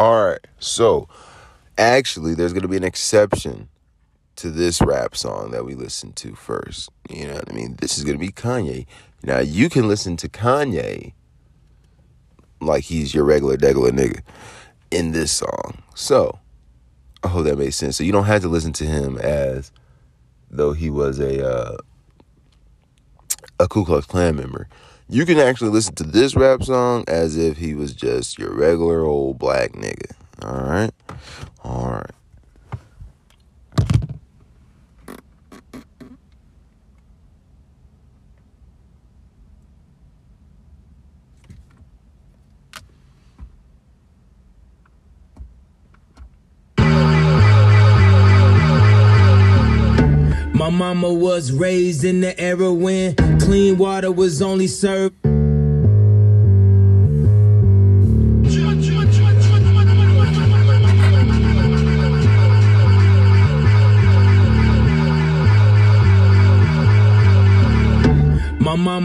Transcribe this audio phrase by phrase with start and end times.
[0.00, 0.46] All right.
[0.58, 1.08] So,
[1.76, 3.68] actually, there's going to be an exception
[4.36, 6.88] to this rap song that we listened to first.
[7.10, 7.76] You know what I mean?
[7.82, 8.86] This is going to be Kanye.
[9.22, 11.12] Now, you can listen to Kanye
[12.62, 14.22] like he's your regular degular nigga
[14.90, 15.82] in this song.
[15.94, 16.38] So,
[17.22, 17.98] I hope that makes sense.
[17.98, 19.70] So, you don't have to listen to him as
[20.50, 21.76] though he was a uh,
[23.58, 24.66] a Ku Klux Klan member.
[25.12, 29.00] You can actually listen to this rap song as if he was just your regular
[29.00, 30.12] old black nigga.
[30.40, 30.92] All right?
[31.64, 32.10] All right.
[50.54, 53.16] My mama was raised in the era when
[53.50, 55.39] clean water was only served.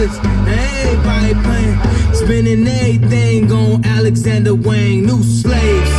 [0.00, 0.18] niggas.
[0.48, 5.90] Everybody playing, spending everything on Alexander Wang, new slaves.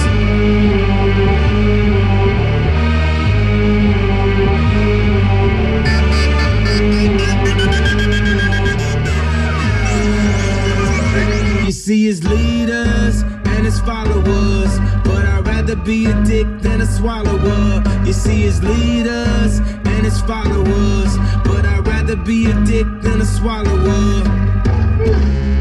[11.66, 16.86] You see his leaders and his followers, but I'd rather be a dick than a
[16.86, 17.84] swallower.
[18.06, 19.62] You see his leaders
[20.02, 25.61] and his followers, but I'd rather be a dick than a swallower.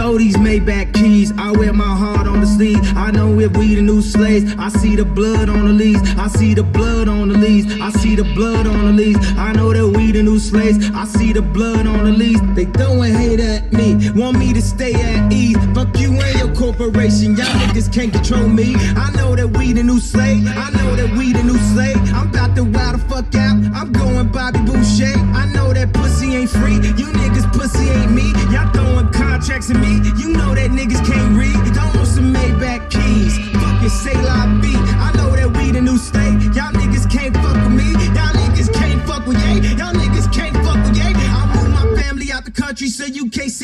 [0.00, 1.30] Throw these Maybach keys.
[1.36, 2.80] I wear my heart on the sleeve.
[2.96, 4.54] I know if we the new slaves.
[4.58, 6.00] I see the blood on the leaves.
[6.16, 7.66] I see the blood on the leaves.
[7.80, 9.18] I see the blood on the leaves.
[9.36, 10.90] I know that we the new slaves.
[10.94, 12.40] I see the blood on the leaves.
[12.54, 14.10] They throwing hate at me.
[14.12, 15.58] Want me to stay at ease.
[15.74, 17.36] Fuck you and your corporation.
[17.36, 18.76] Y'all niggas can't control me.
[18.96, 20.46] I know that we the new slave.
[20.48, 21.98] I know that we the new slave.
[22.14, 23.56] I'm about to wild the fuck out.
[23.76, 25.12] I'm going Bobby Boucher.
[25.36, 26.80] I know that pussy ain't free.
[26.96, 27.09] You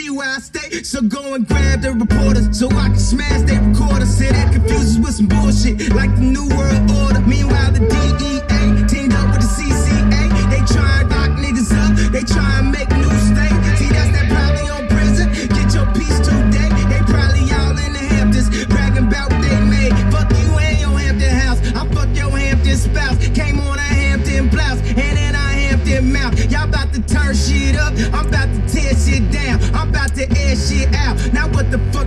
[0.06, 0.82] see where I stay.
[0.82, 4.16] So go and grab the reporters so I can smash their recorders.
[4.16, 7.20] Say that confuses with some bullshit like the New World Order.
[7.20, 8.45] Meanwhile, the DEA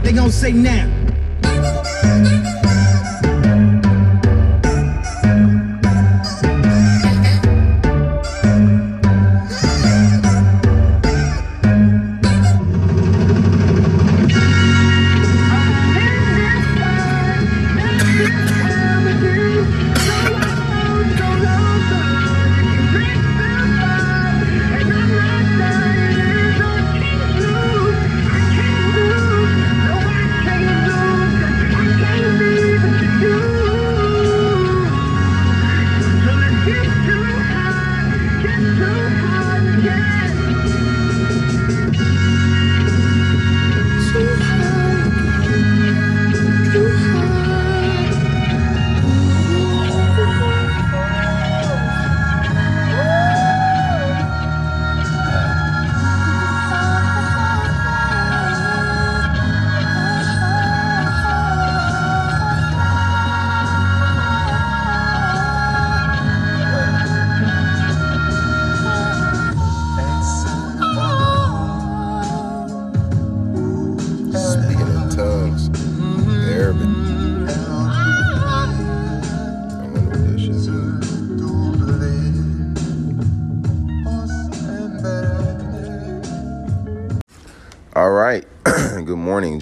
[0.10, 1.09] they gonna say now?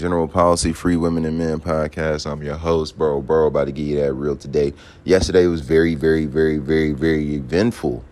[0.07, 2.31] General Policy Free Women and Men podcast.
[2.31, 4.71] I'm your host, Bro Bro, about to give you that real today.
[5.03, 8.05] Yesterday was very, very, very, very, very eventful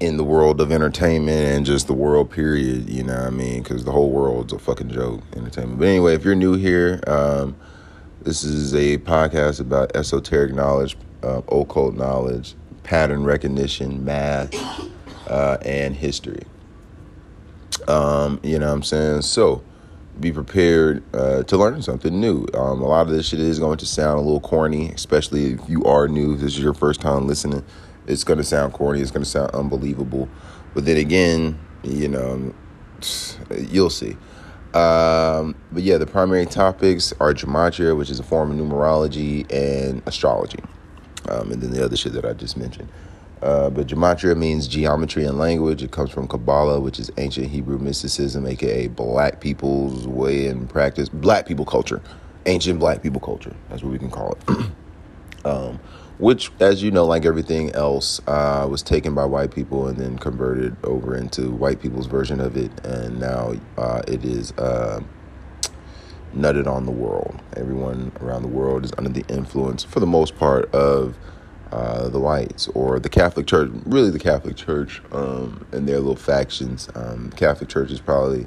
[0.00, 2.88] in the world of entertainment and just the world, period.
[2.88, 3.62] You know what I mean?
[3.62, 5.80] Because the whole world's a fucking joke, entertainment.
[5.80, 7.54] But anyway, if you're new here, um,
[8.22, 12.54] this is a podcast about esoteric knowledge, uh, occult knowledge,
[12.84, 14.54] pattern recognition, math,
[15.28, 16.44] uh, and history.
[17.86, 19.20] Um, you know what I'm saying?
[19.20, 19.62] So
[20.20, 22.46] be prepared uh, to learn something new.
[22.54, 25.68] Um, a lot of this shit is going to sound a little corny, especially if
[25.68, 26.34] you are new.
[26.34, 27.64] If this is your first time listening,
[28.06, 29.00] it's going to sound corny.
[29.00, 30.28] It's going to sound unbelievable.
[30.74, 32.54] But then again, you know,
[33.58, 34.16] you'll see.
[34.74, 40.02] Um, but yeah, the primary topics are gematria, which is a form of numerology, and
[40.06, 40.62] astrology.
[41.28, 42.88] Um, and then the other shit that I just mentioned.
[43.42, 45.82] Uh, but gematria means geometry and language.
[45.82, 51.08] It comes from Kabbalah, which is ancient Hebrew mysticism, aka black people's way and practice,
[51.08, 52.02] black people culture,
[52.46, 53.54] ancient black people culture.
[53.68, 54.66] That's what we can call it.
[55.44, 55.78] um,
[56.18, 60.18] which, as you know, like everything else, uh, was taken by white people and then
[60.18, 65.00] converted over into white people's version of it, and now uh, it is uh,
[66.34, 67.38] nutted on the world.
[67.54, 71.18] Everyone around the world is under the influence, for the most part, of
[71.72, 76.16] uh, the whites or the Catholic Church, really the Catholic Church um, and their little
[76.16, 76.88] factions.
[76.94, 78.46] Um, Catholic Church is probably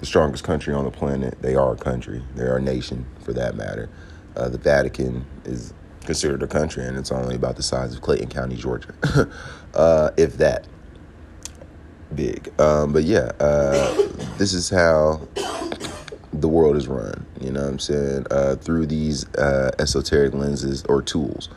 [0.00, 1.40] the strongest country on the planet.
[1.40, 3.88] They are a country, they are a nation for that matter.
[4.36, 5.72] Uh, the Vatican is
[6.04, 8.94] considered a country, and it's only about the size of Clayton County, Georgia,
[9.74, 10.66] uh, if that
[12.14, 12.52] big.
[12.60, 13.94] Um, but yeah, uh,
[14.36, 15.26] this is how
[16.32, 17.26] the world is run.
[17.40, 18.26] You know what I'm saying?
[18.30, 21.48] Uh, through these esoteric lenses or tools.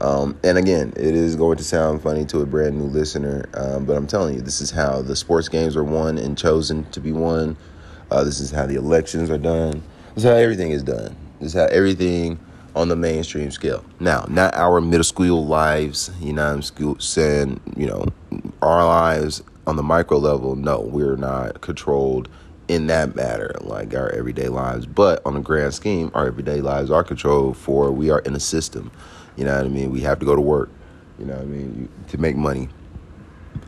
[0.00, 3.84] Um, and again, it is going to sound funny to a brand new listener, um,
[3.84, 7.00] but I'm telling you, this is how the sports games are won and chosen to
[7.00, 7.56] be won.
[8.10, 9.82] Uh, this is how the elections are done.
[10.14, 11.16] This is how everything is done.
[11.40, 12.38] This is how everything
[12.76, 13.84] on the mainstream scale.
[13.98, 18.06] Now, not our middle school lives, you know I'm saying, you know,
[18.62, 22.28] our lives on the micro level, no, we're not controlled
[22.68, 24.86] in that matter, like our everyday lives.
[24.86, 28.40] But on the grand scheme, our everyday lives are controlled for we are in a
[28.40, 28.90] system.
[29.38, 29.92] You know what I mean?
[29.92, 30.68] We have to go to work,
[31.16, 32.68] you know what I mean, to make money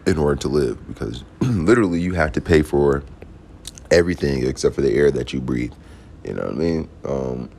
[0.04, 3.04] in order to live because literally you have to pay for
[3.92, 5.72] everything except for the air that you breathe.
[6.24, 6.88] You know what I mean?
[7.04, 7.50] Um,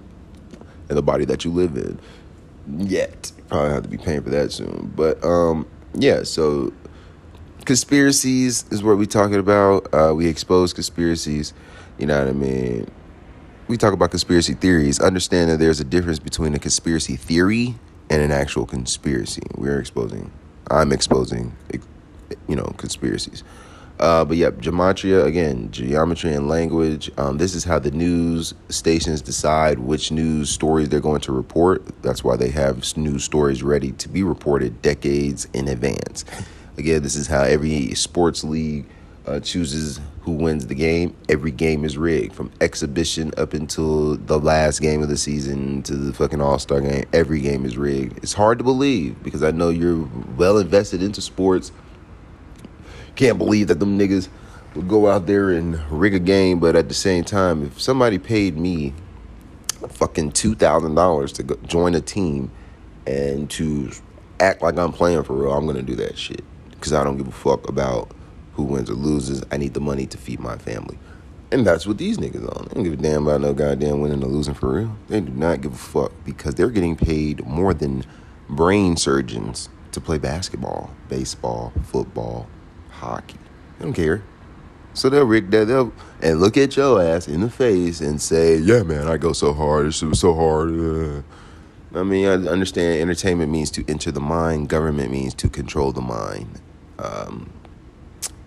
[0.89, 1.97] and the body that you live in.
[2.85, 4.91] Yet, you probably have to be paying for that soon.
[4.93, 6.73] But um, yeah, so
[7.63, 9.87] conspiracies is what we're talking about.
[9.93, 11.53] Uh, we expose conspiracies.
[11.97, 12.89] You know what I mean?
[13.69, 14.99] We talk about conspiracy theories.
[14.99, 17.75] Understand that there's a difference between a conspiracy theory
[18.11, 19.41] and an actual conspiracy.
[19.55, 20.29] We're exposing,
[20.69, 21.55] I'm exposing,
[22.47, 23.43] you know, conspiracies.
[24.01, 27.09] Uh, but yeah, gematria again, geometry and language.
[27.17, 31.83] Um, this is how the news stations decide which news stories they're going to report.
[32.01, 36.25] That's why they have news stories ready to be reported decades in advance.
[36.77, 38.87] Again, this is how every sports league
[39.31, 41.15] uh, chooses who wins the game.
[41.29, 45.95] Every game is rigged from exhibition up until the last game of the season to
[45.95, 47.05] the fucking All Star game.
[47.13, 48.17] Every game is rigged.
[48.17, 50.07] It's hard to believe because I know you're
[50.37, 51.71] well invested into sports.
[53.15, 54.27] Can't believe that them niggas
[54.75, 58.17] would go out there and rig a game, but at the same time, if somebody
[58.19, 58.93] paid me
[59.89, 62.51] fucking two thousand dollars to join a team
[63.07, 63.91] and to
[64.39, 67.27] act like I'm playing for real, I'm gonna do that shit because I don't give
[67.27, 68.11] a fuck about
[68.61, 69.43] who wins or loses.
[69.51, 70.97] I need the money to feed my family.
[71.51, 72.67] And that's what these niggas on.
[72.67, 74.95] They don't give a damn about no goddamn winning or losing for real.
[75.09, 78.05] They do not give a fuck because they're getting paid more than
[78.47, 82.47] brain surgeons to play basketball, baseball, football,
[82.89, 83.39] hockey.
[83.79, 84.23] They don't care.
[84.93, 85.91] So they'll rig that up
[86.21, 89.53] and look at your ass in the face and say, "Yeah, man, I go so
[89.53, 89.87] hard.
[89.87, 91.21] It was so hard." Uh.
[91.93, 94.69] I mean, I understand entertainment means to enter the mind.
[94.69, 96.61] Government means to control the mind.
[96.97, 97.49] Um,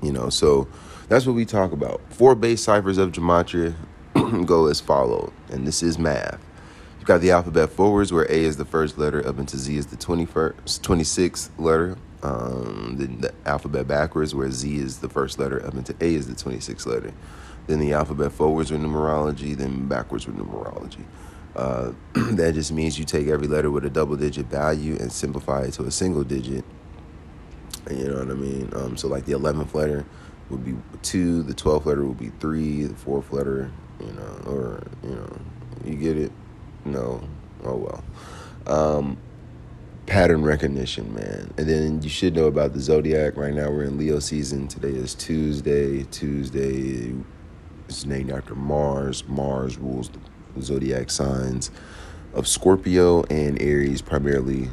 [0.05, 0.69] you know, so
[1.09, 2.01] that's what we talk about.
[2.11, 3.75] Four base ciphers of gematria
[4.47, 6.41] go as follow, and this is math.
[6.99, 9.87] You've got the alphabet forwards, where A is the first letter, up into Z is
[9.87, 11.99] the 21st, 26th letter.
[12.23, 16.27] Um, then the alphabet backwards, where Z is the first letter, up into A is
[16.27, 17.13] the 26th letter.
[17.67, 21.05] Then the alphabet forwards with numerology, then backwards with numerology.
[21.55, 25.63] Uh, that just means you take every letter with a double digit value and simplify
[25.63, 26.65] it to a single digit
[27.91, 28.71] you know what I mean?
[28.75, 30.05] Um, so like the eleventh letter
[30.51, 34.83] would be two, the twelfth letter would be three, the fourth letter, you know, or
[35.03, 35.37] you know,
[35.85, 36.33] you get it?
[36.85, 37.23] No,
[37.65, 38.05] oh well.
[38.67, 39.19] Um,
[40.07, 41.53] pattern recognition, man.
[41.57, 43.37] And then you should know about the zodiac.
[43.37, 44.69] Right now we're in Leo season.
[44.69, 46.05] Today is Tuesday.
[46.05, 47.15] Tuesday
[47.89, 49.27] is named after Mars.
[49.27, 51.71] Mars rules the zodiac signs
[52.35, 54.69] of Scorpio and Aries, primarily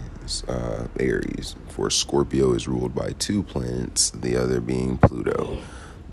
[0.48, 1.56] uh, Aries.
[1.70, 5.58] For Scorpio is ruled by two planets, the other being Pluto.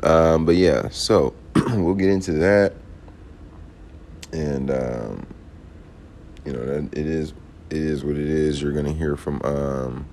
[0.02, 1.34] Um, but yeah, so
[1.74, 2.74] we'll get into that,
[4.32, 5.26] and um,
[6.44, 7.32] you know, it is
[7.70, 8.62] it is what it is.
[8.62, 10.06] You're gonna hear from um,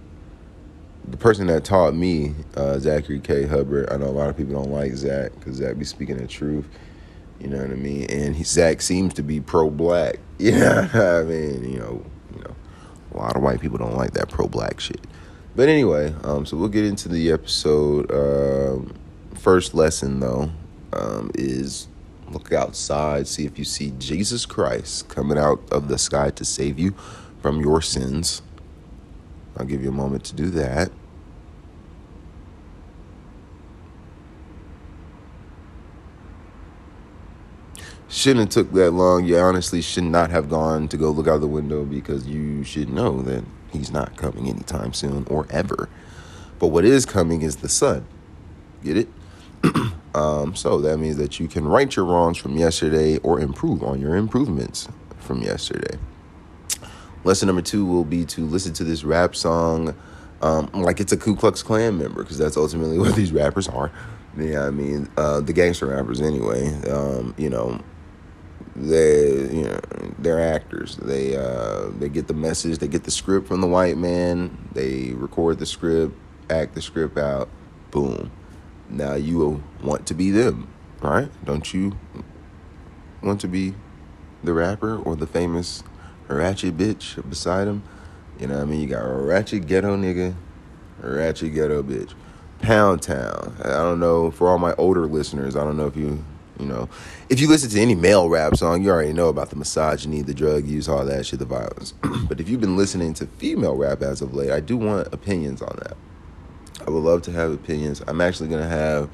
[1.08, 3.46] the person that taught me, uh, Zachary K.
[3.46, 3.90] Hubbard.
[3.92, 6.68] I know a lot of people don't like Zach because Zach be speaking the truth.
[7.40, 8.06] You know what I mean?
[8.10, 10.20] And he, Zach seems to be pro-black.
[10.38, 12.06] Yeah, I mean, you know,
[13.16, 15.02] a lot of white people don't like that pro-black shit.
[15.56, 18.12] But anyway, um, so we'll get into the episode.
[18.12, 18.94] Um,
[19.36, 20.52] first lesson though
[20.94, 21.88] um, is
[22.30, 26.78] look outside, see if you see Jesus Christ coming out of the sky to save
[26.78, 26.94] you
[27.42, 28.42] from your sins.
[29.58, 30.92] I'll give you a moment to do that.
[38.26, 39.26] Shouldn't have took that long.
[39.26, 42.90] You honestly should not have gone to go look out the window because you should
[42.90, 45.90] know that he's not coming anytime soon or ever.
[46.58, 48.08] But what is coming is the sun.
[48.84, 49.10] Get it?
[50.16, 54.02] um, so that means that you can right your wrongs from yesterday or improve on
[54.02, 54.88] your improvements
[55.20, 56.00] from yesterday.
[57.24, 59.94] Lesson number two will be to listen to this rap song
[60.42, 63.92] um, like it's a Ku Klux Klan member, because that's ultimately what these rappers are.
[64.36, 66.74] Yeah, I mean, uh, the gangster rappers anyway.
[66.90, 67.80] Um, you know,
[68.76, 69.80] they you know
[70.20, 70.98] they're actors.
[70.98, 72.80] They uh, they get the message.
[72.80, 74.70] They get the script from the white man.
[74.74, 76.16] They record the script,
[76.50, 77.50] act the script out.
[77.92, 78.32] Boom.
[78.90, 80.68] Now you will want to be them,
[81.02, 81.30] right?
[81.46, 81.98] Don't you
[83.22, 83.74] want to be
[84.44, 85.84] the rapper or the famous
[86.28, 87.84] ratchet bitch beside him?
[88.40, 88.82] You know what I mean?
[88.82, 90.36] You got a ratchet ghetto nigga,
[91.02, 92.14] a ratchet ghetto bitch.
[92.60, 93.56] Pound Town.
[93.64, 96.24] I don't know, for all my older listeners, I don't know if you,
[96.60, 96.90] you know,
[97.30, 100.34] if you listen to any male rap song, you already know about the misogyny, the
[100.34, 101.94] drug use, all that shit, the violence.
[102.28, 105.62] but if you've been listening to female rap as of late, I do want opinions
[105.62, 105.98] on that.
[106.86, 108.04] I would love to have opinions.
[108.08, 109.10] I'm actually to have,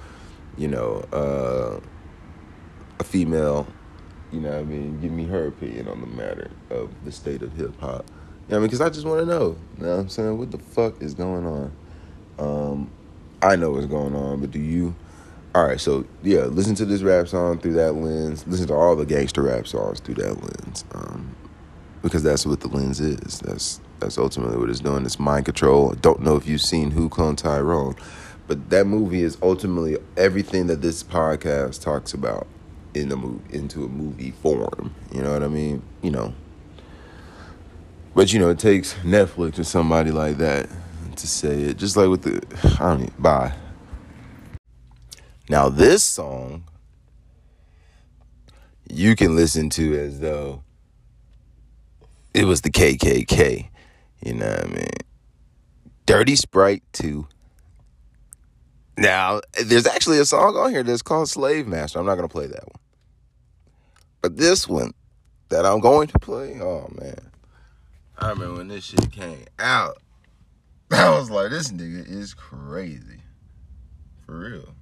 [0.57, 1.79] you know, uh,
[2.99, 3.65] a female,
[4.31, 7.53] you know I mean, give me her opinion on the matter of the state of
[7.53, 8.05] hip hop.
[8.47, 8.67] You know I mean?
[8.67, 9.57] Because I just want to know.
[9.77, 10.37] You know what I'm saying?
[10.37, 11.71] What the fuck is going on?
[12.39, 12.91] Um,
[13.41, 14.93] I know what's going on, but do you?
[15.53, 18.47] All right, so yeah, listen to this rap song through that lens.
[18.47, 21.35] Listen to all the gangster rap songs through that lens, um,
[22.01, 23.39] because that's what the lens is.
[23.39, 25.05] That's that's ultimately what it's doing.
[25.05, 25.91] It's mind control.
[25.91, 27.95] I don't know if you've seen Who Cloned Tyrone,
[28.47, 32.47] but that movie is ultimately everything that this podcast talks about
[32.93, 34.95] in a movie into a movie form.
[35.11, 35.81] You know what I mean?
[36.01, 36.33] You know.
[38.15, 40.69] But you know, it takes Netflix or somebody like that
[41.17, 41.77] to say it.
[41.77, 42.41] Just like with the
[42.79, 43.53] I don't even bye.
[45.49, 46.63] Now this song
[48.89, 50.63] you can listen to as though
[52.33, 53.69] it was the KKK.
[54.23, 54.87] You know what I mean?
[56.05, 57.27] Dirty Sprite 2.
[58.97, 61.99] Now, there's actually a song on here that's called Slave Master.
[61.99, 62.79] I'm not going to play that one.
[64.21, 64.91] But this one
[65.49, 67.31] that I'm going to play, oh man.
[68.17, 69.97] I remember when this shit came out.
[70.91, 73.21] I was like, this nigga is crazy.
[74.25, 74.75] For real.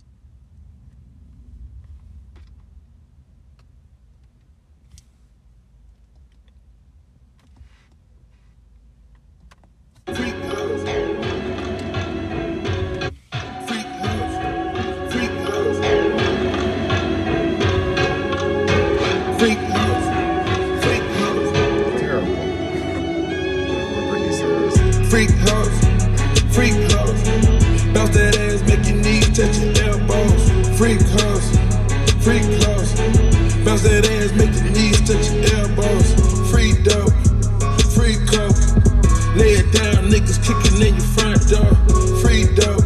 [40.80, 41.76] Kicking in your front door.
[42.22, 42.84] Free dope,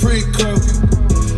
[0.00, 0.62] free coke.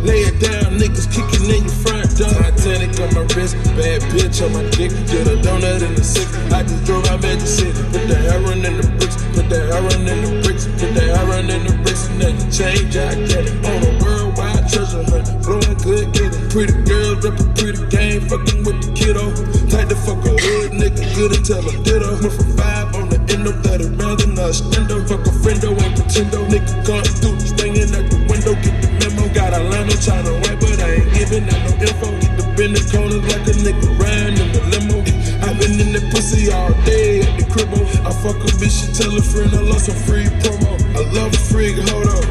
[0.04, 2.30] Lay it down, niggas kicking in your front door.
[2.30, 4.90] Titanic on my wrist, bad bitch on my dick.
[5.10, 6.32] Get a donut in the six.
[6.52, 7.72] I just drove out Magic City.
[7.92, 11.50] Put the heroin in the bricks, put the heroin in the bricks, put the heroin
[11.50, 12.96] in the bricks, and then change.
[12.96, 15.26] I get it on a worldwide treasure hunt.
[15.42, 19.34] Blowing good, getting pretty girls, repping pretty game, fucking with the kiddo.
[19.68, 22.10] Tight to fuck a hood nigga, good until a ditto.
[22.22, 22.85] Went from five the
[23.30, 25.02] endo, 30 rounds in a stendo.
[25.08, 26.44] Fuck a friendo, ain't pretendo.
[26.46, 29.32] Nigga come through, staying at the window, get the memo.
[29.34, 32.08] Got a line, I'm to but I ain't giving out no info.
[32.20, 34.98] Get the business corners like a nigga riding in the limo.
[35.44, 37.78] i been in the pussy all day at the cribbo.
[37.78, 38.08] Oh.
[38.08, 40.72] I fuck a bitch, she tell a friend I love some free promo.
[40.94, 42.24] I love a freak, hold up.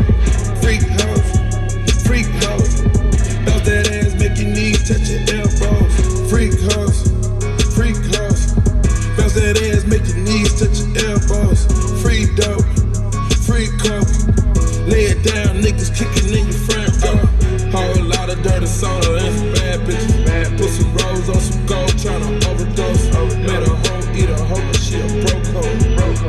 [0.62, 1.32] Freak house,
[2.08, 2.82] freak house.
[3.46, 5.86] Bounce that ass, make your knees touch your elbow.
[6.36, 6.95] a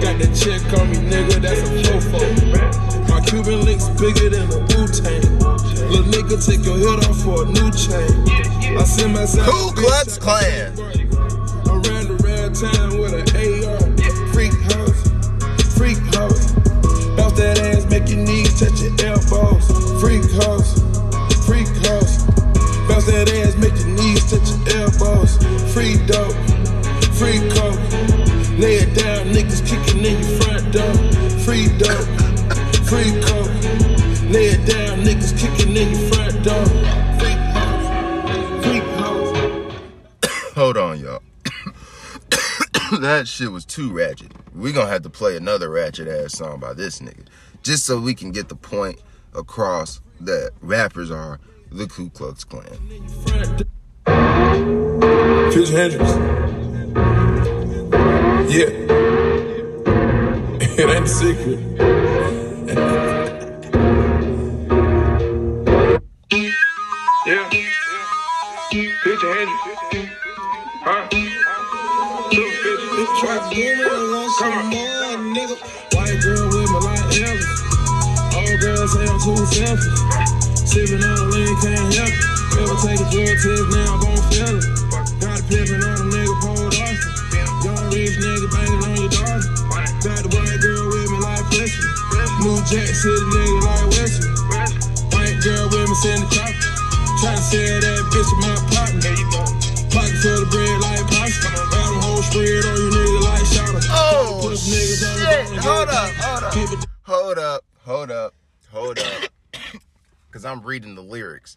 [0.00, 3.08] Got that check on me, nigga, that's a fofo.
[3.08, 5.24] My Cuban links bigger than a Wu Tang.
[5.88, 8.12] Little nigga, take your head off for a new chain.
[8.76, 9.46] I send myself.
[9.46, 10.76] Ku Klux Klan.
[11.68, 13.80] Around around town with an AR.
[14.32, 15.02] Freak house,
[15.78, 16.52] freak house.
[17.16, 19.64] Bounce that ass, make your knees touch your elbows.
[20.00, 20.65] Freak house,
[31.56, 32.06] Free dope,
[32.84, 33.48] free coke.
[34.30, 36.66] Lay it down, niggas kicking in your front door.
[37.18, 40.52] Freak house, freak house.
[40.54, 41.22] Hold on, y'all.
[43.00, 44.32] that shit was too ratchet.
[44.54, 47.24] We gonna have to play another ratchet ass song by this nigga,
[47.62, 49.00] just so we can get the point
[49.34, 51.40] across that rappers are
[51.72, 52.66] the Ku Klux Klan.
[55.52, 56.10] Future Hendrix.
[58.54, 59.25] Yeah.
[60.78, 61.58] It ain't a secret.
[67.26, 67.50] yeah.
[69.32, 70.12] Hendrix.
[70.84, 71.08] Huh?
[72.30, 73.20] Two bitches.
[73.20, 73.42] Trap
[74.38, 75.34] Come on.
[75.34, 75.56] Nigga.
[75.94, 77.02] White girl with my light.
[78.36, 80.00] Old girl say I'm too selfish.
[80.68, 82.60] Sipping on a lean, can't help it.
[82.60, 85.20] Ever take a drug test, now I'm gon' feel it.
[85.20, 86.15] Got a pimpin' on a
[92.66, 94.30] Jack City nigga like Wesley.
[95.14, 96.52] White girl with me, send the chopper.
[97.22, 99.18] Tryna sell that bitch in my pocket.
[99.94, 101.46] Pocket full of bread like pasta.
[101.46, 103.80] Got a whole spread on you nigga like shouter.
[103.90, 105.58] Oh, Put them niggas on the shit.
[105.62, 106.84] Hold up, hold up.
[107.02, 108.34] Hold up, hold up,
[108.72, 109.30] hold up.
[110.32, 111.56] Cause I'm reading the lyrics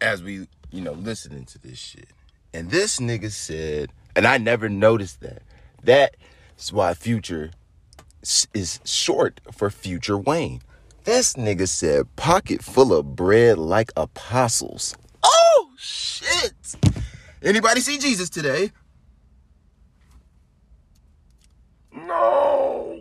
[0.00, 2.10] as we, you know, listening to this shit.
[2.54, 5.42] And this nigga said, and I never noticed that.
[5.82, 7.50] That's why Future
[8.54, 10.60] is short for Future Wayne.
[11.04, 14.96] This nigga said, pocket full of bread like apostles.
[15.22, 16.74] Oh, shit.
[17.42, 18.72] Anybody see Jesus today?
[21.92, 22.98] No.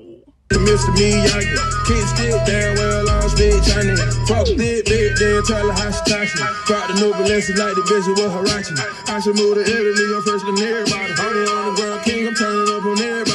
[0.50, 0.94] Mr.
[0.94, 1.58] Miyagi,
[1.88, 4.02] can't stick down well on speed Chinese.
[4.28, 6.46] Fuck this bitch, then tell how she me.
[6.68, 8.74] Got the new Balenci like the bitch with Harachi.
[9.12, 11.14] I should move to Italy, I'm fresh than everybody.
[11.18, 13.35] Honey on the ground, king, I'm turning up on everybody.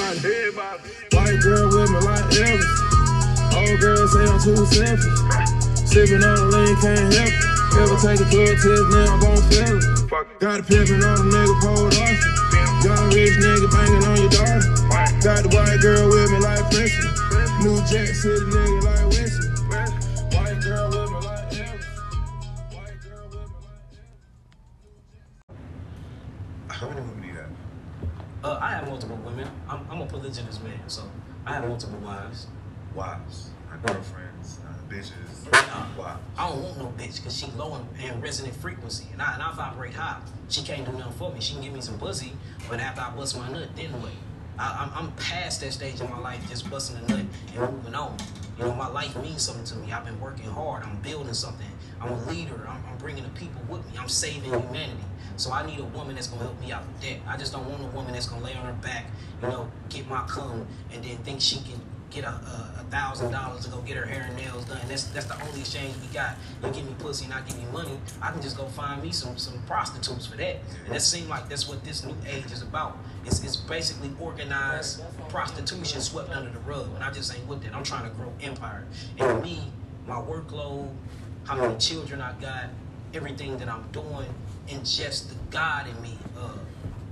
[3.80, 5.88] Girl say I'm too selfish.
[5.88, 7.50] Sipping on a lean, can't help it.
[7.80, 9.84] Ever take a drug test, now I'm gon' feel it.
[10.38, 12.40] Got a pimpin' on a nigga, pulled off.
[12.84, 14.60] Young rich nigga banging on your daughter.
[15.20, 17.08] Got the white girl with me like Presley.
[17.60, 19.48] New Jack City nigga like Wesley.
[20.36, 21.84] White girl with me like Elvis.
[22.72, 23.58] White girl with me
[26.68, 27.50] like How many women do you have?
[28.44, 29.48] Uh, I have multiple women.
[29.68, 31.02] I'm, I'm a polygamous man, so
[31.46, 32.46] I have multiple wives.
[32.94, 33.49] Wives,
[33.84, 35.30] girlfriends, not bitches.
[35.96, 36.20] Wives.
[36.36, 39.42] I don't want no bitch because she low in, in resonant frequency, and I and
[39.42, 40.20] I vibrate high.
[40.48, 41.40] She can't do nothing for me.
[41.40, 42.32] She can give me some pussy,
[42.68, 44.12] but after I bust my nut, then what?
[44.58, 47.94] I, I'm, I'm past that stage in my life, just busting a nut and moving
[47.94, 48.16] on.
[48.58, 49.92] You know, my life means something to me.
[49.92, 50.82] I've been working hard.
[50.84, 51.66] I'm building something.
[52.00, 52.66] I'm a leader.
[52.68, 53.98] I'm, I'm bringing the people with me.
[53.98, 55.04] I'm saving humanity.
[55.36, 57.16] So I need a woman that's gonna help me out with that.
[57.26, 59.06] I just don't want a woman that's gonna lay on her back,
[59.40, 61.80] you know, get my cum, and then think she can
[62.10, 62.40] get a,
[62.90, 64.80] thousand dollars to go get her hair and nails done.
[64.88, 66.34] That's that's the only exchange we got.
[66.62, 67.96] You give me pussy and I give you money.
[68.20, 70.56] I can just go find me some some prostitutes for that.
[70.86, 72.98] And that seems like that's what this new age is about.
[73.24, 76.88] It's, it's basically organized prostitution swept under the rug.
[76.94, 77.74] And I just ain't with that.
[77.74, 78.84] I'm trying to grow empire.
[79.18, 79.70] And me,
[80.08, 80.88] my workload,
[81.44, 82.70] how many children I got,
[83.14, 84.26] everything that I'm doing,
[84.68, 86.18] and just the God in me.
[86.36, 86.56] Uh,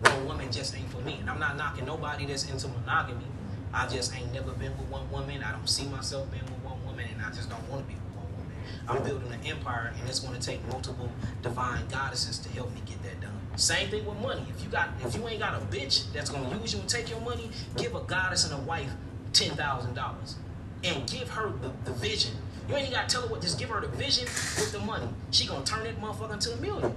[0.01, 1.19] one woman just ain't for me.
[1.21, 3.25] And I'm not knocking nobody that's into monogamy.
[3.72, 5.42] I just ain't never been with one woman.
[5.42, 7.94] I don't see myself being with one woman, and I just don't want to be
[7.94, 8.57] with one woman.
[8.88, 11.11] I'm building an empire, and it's going to take multiple
[11.42, 13.33] divine goddesses to help me get that done.
[13.57, 14.44] Same thing with money.
[14.57, 16.88] If you got, if you ain't got a bitch that's going to use you and
[16.88, 18.90] take your money, give a goddess and a wife
[19.33, 20.37] ten thousand dollars,
[20.85, 22.33] and give her the, the vision.
[22.68, 23.42] You ain't got to tell her what.
[23.42, 25.09] Just give her the vision with the money.
[25.31, 26.94] She gonna turn that motherfucker into a million.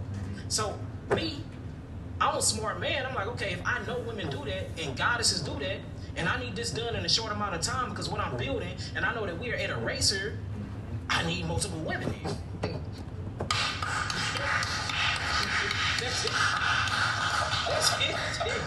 [0.50, 0.78] So
[1.16, 1.38] me,
[2.20, 3.06] I'm a smart man.
[3.06, 5.78] I'm like, okay, if I know women do that and goddesses do that,
[6.16, 8.76] and I need this done in a short amount of time because what I'm building,
[8.96, 10.38] and I know that we are at a racer,
[11.10, 12.14] I need multiple women.
[16.00, 16.32] That's it.
[17.68, 18.16] That's it.
[18.16, 18.62] That's it.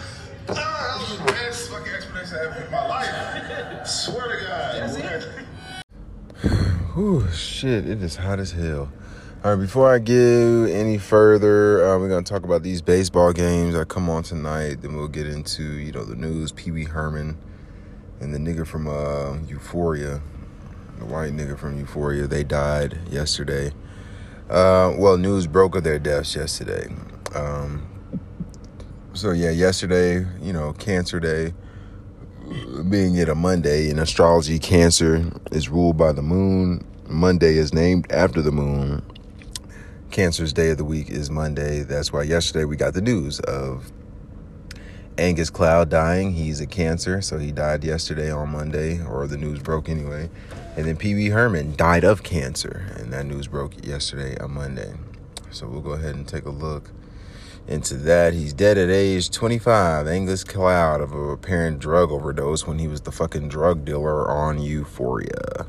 [0.47, 3.87] That was the best fucking explanation I've ever in my life.
[3.87, 4.75] Swear to God.
[4.75, 5.23] That's it.
[6.93, 8.89] Whew, shit, it is hot as hell.
[9.45, 13.75] All right, before I give any further, uh, we're gonna talk about these baseball games
[13.75, 14.81] that come on tonight.
[14.81, 16.51] Then we'll get into you know the news.
[16.51, 17.37] Pee Wee Herman
[18.19, 20.19] and the nigga from uh, Euphoria,
[20.97, 23.67] the white nigga from Euphoria, they died yesterday.
[24.49, 26.87] Uh, well, news broke of their deaths yesterday.
[27.35, 27.87] Um,
[29.13, 31.53] so yeah, yesterday, you know, Cancer Day,
[32.89, 36.83] being it a Monday in astrology, Cancer is ruled by the moon.
[37.07, 39.03] Monday is named after the moon.
[40.15, 41.81] Cancer's day of the week is Monday.
[41.81, 43.91] That's why yesterday we got the news of
[45.17, 46.31] Angus Cloud dying.
[46.31, 50.29] He's a cancer, so he died yesterday on Monday, or the news broke anyway.
[50.77, 54.93] And then Wee Herman died of cancer, and that news broke yesterday on Monday.
[55.51, 56.91] So we'll go ahead and take a look
[57.67, 58.33] into that.
[58.33, 60.07] He's dead at age 25.
[60.07, 64.61] Angus Cloud of a apparent drug overdose when he was the fucking drug dealer on
[64.61, 65.65] Euphoria.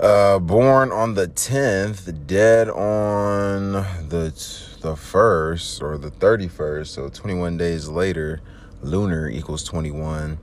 [0.00, 3.72] Uh, born on the 10th, dead on
[4.08, 4.32] the
[4.80, 8.40] the 1st or the 31st, so 21 days later,
[8.80, 10.38] lunar equals 21.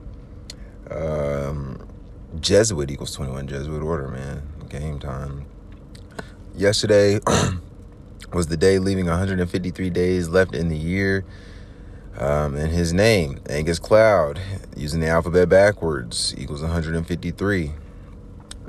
[0.92, 1.88] Um,
[2.38, 3.48] Jesuit equals 21.
[3.48, 4.42] Jesuit order, man.
[4.68, 5.44] Game time.
[6.54, 7.18] Yesterday
[8.32, 11.24] was the day leaving 153 days left in the year.
[12.16, 14.40] Um, and his name, Angus Cloud,
[14.76, 17.72] using the alphabet backwards, equals 153.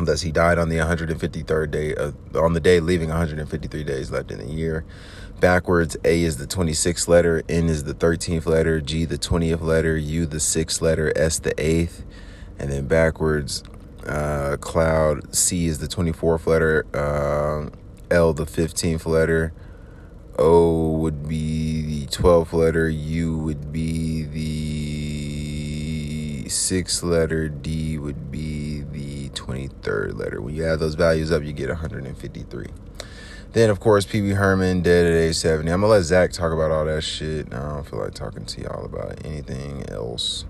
[0.05, 4.31] Thus, he died on the 153rd day, uh, on the day leaving 153 days left
[4.31, 4.85] in the year.
[5.41, 9.97] Backwards, A is the 26th letter, N is the 13th letter, G the 20th letter,
[9.97, 12.03] U the 6th letter, S the 8th.
[12.57, 13.63] And then backwards,
[14.07, 17.69] uh, cloud, C is the 24th letter, uh,
[18.09, 19.53] L the 15th letter,
[20.37, 25.69] O would be the 12th letter, U would be the
[26.45, 28.58] 6th letter, D would be
[29.39, 30.41] 23rd letter.
[30.41, 32.67] When you add those values up, you get 153.
[33.53, 35.71] Then, of course, Pee Wee Herman dead at age 70.
[35.71, 37.51] I'm gonna let Zach talk about all that shit.
[37.51, 40.45] I don't feel like talking to y'all about anything else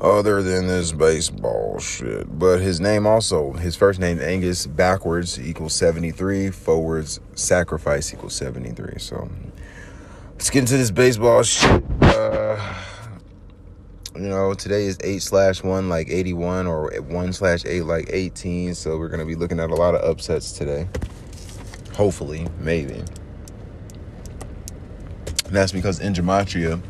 [0.00, 2.38] other than this baseball shit.
[2.38, 8.98] But his name also, his first name Angus backwards equals 73, forwards sacrifice equals 73.
[8.98, 9.30] So
[10.32, 11.84] let's get into this baseball shit.
[12.00, 12.74] Uh,
[14.20, 18.74] you know, today is 8 slash 1 like 81 or 1 slash 8 like 18.
[18.74, 20.88] So we're going to be looking at a lot of upsets today.
[21.94, 23.02] Hopefully, maybe.
[25.46, 26.82] And that's because in Gematria,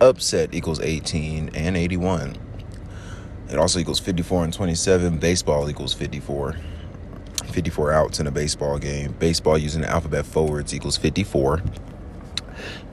[0.00, 2.36] upset equals 18 and 81.
[3.50, 5.18] It also equals 54 and 27.
[5.18, 6.56] Baseball equals 54.
[7.50, 9.12] 54 outs in a baseball game.
[9.18, 11.62] Baseball using the alphabet forwards equals 54.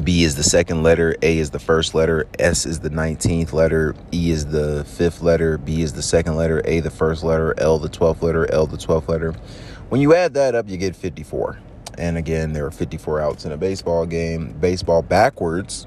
[0.04, 3.96] B is the second letter, A is the first letter, S is the 19th letter,
[4.12, 7.80] E is the fifth letter, B is the second letter, A the first letter, L
[7.80, 9.34] the 12th letter, L the 12th letter.
[9.90, 11.60] When you add that up, you get 54.
[11.98, 14.54] And again, there are 54 outs in a baseball game.
[14.54, 15.86] Baseball backwards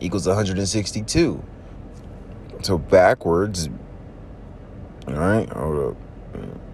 [0.00, 1.44] equals 162.
[2.62, 3.68] So backwards,
[5.06, 5.96] all right, hold up.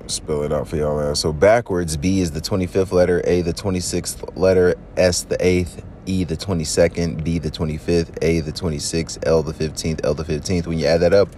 [0.06, 1.14] Spell it out for y'all.
[1.14, 6.24] So backwards, B is the 25th letter, A the 26th letter, S the 8th, E
[6.24, 10.66] the 22nd, B the 25th, A the 26th, L the 15th, L the 15th.
[10.66, 11.28] When you add that up,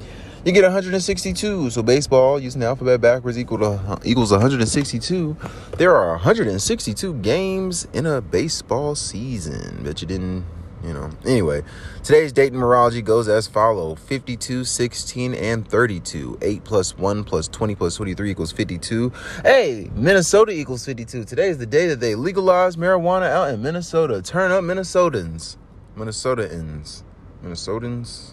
[0.44, 1.68] you get 162.
[1.70, 5.36] So baseball using the alphabet backwards equal to equals 162.
[5.76, 9.82] There are 162 games in a baseball season.
[9.84, 10.46] Bet you didn't
[10.84, 11.10] you know.
[11.24, 11.62] Anyway,
[12.02, 16.38] today's date numerology goes as follow 52, 16, and 32.
[16.42, 19.12] 8 plus 1 plus 20 plus 23 equals 52.
[19.42, 21.24] Hey, Minnesota equals 52.
[21.24, 24.22] Today is the day that they legalized marijuana out in Minnesota.
[24.22, 25.56] Turn up Minnesotans.
[25.96, 27.02] Minnesotans.
[27.44, 28.30] Minnesotans?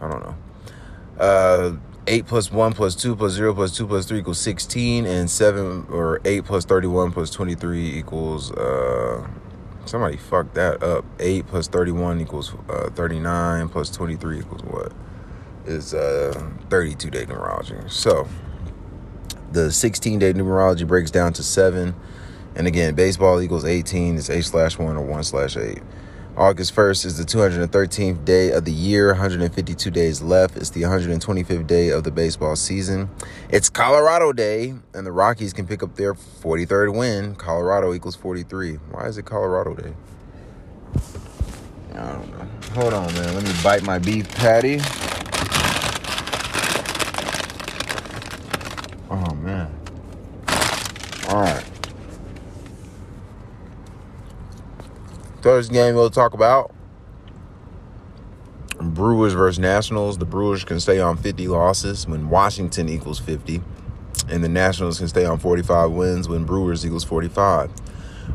[0.00, 0.36] I don't know.
[1.18, 5.30] Uh, 8 plus 1 plus 2 plus 0 plus 2 plus 3 equals 16 and
[5.30, 9.26] 7 or 8 plus 31 plus 23 equals uh
[9.84, 11.04] Somebody fucked that up.
[11.18, 14.92] 8 plus 31 equals uh, 39 plus 23 equals what?
[15.66, 17.90] Is uh, 32 day numerology.
[17.90, 18.28] So
[19.52, 21.94] the 16 day numerology breaks down to 7.
[22.54, 24.18] And again, baseball equals 18.
[24.18, 25.82] It's 8 slash 1 or 1 slash 8.
[26.42, 30.56] August 1st is the 213th day of the year, 152 days left.
[30.56, 33.08] It's the 125th day of the baseball season.
[33.48, 37.36] It's Colorado Day, and the Rockies can pick up their 43rd win.
[37.36, 38.72] Colorado equals 43.
[38.90, 39.94] Why is it Colorado Day?
[41.94, 42.48] I don't know.
[42.74, 43.34] Hold on, man.
[43.36, 44.80] Let me bite my beef patty.
[49.08, 49.72] Oh, man.
[51.28, 51.71] All right.
[55.42, 56.72] Thursday game we'll talk about
[58.80, 60.16] Brewers versus Nationals.
[60.18, 63.60] The Brewers can stay on 50 losses when Washington equals 50.
[64.28, 67.72] And the Nationals can stay on 45 wins when Brewers equals 45.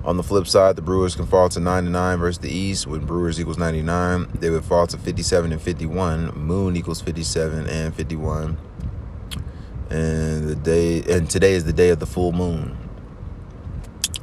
[0.04, 3.40] On the flip side, the Brewers can fall to 99 versus the East when Brewers
[3.40, 4.28] equals 99.
[4.36, 6.38] They would fall to 57 and 51.
[6.38, 8.58] Moon equals 57 and 51.
[9.90, 12.87] And the day and today is the day of the full moon.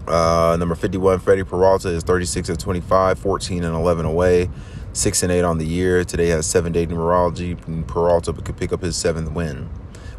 [0.07, 4.51] Uh, number 51, Freddy Peralta is 36 and 25, 14 and 11 away,
[4.93, 6.05] 6 and 8 on the year.
[6.05, 7.87] Today has seven day numerology.
[7.87, 9.71] Peralta could pick up his seventh win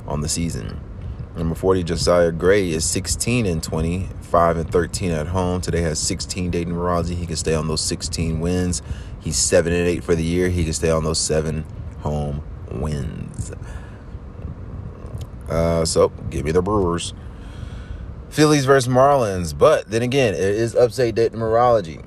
[0.07, 0.79] on the season.
[1.37, 5.61] Number 40, Josiah Gray is 16 and 20, 5 and 13 at home.
[5.61, 7.15] Today has 16 day numerology.
[7.15, 8.81] He can stay on those 16 wins.
[9.19, 10.49] He's 7 and 8 for the year.
[10.49, 11.65] He can stay on those 7
[11.99, 13.51] home wins.
[15.49, 17.13] Uh, so, give me the Brewers.
[18.35, 19.57] Phillies versus Marlins.
[19.57, 22.05] But then again, it is upstate date numerology.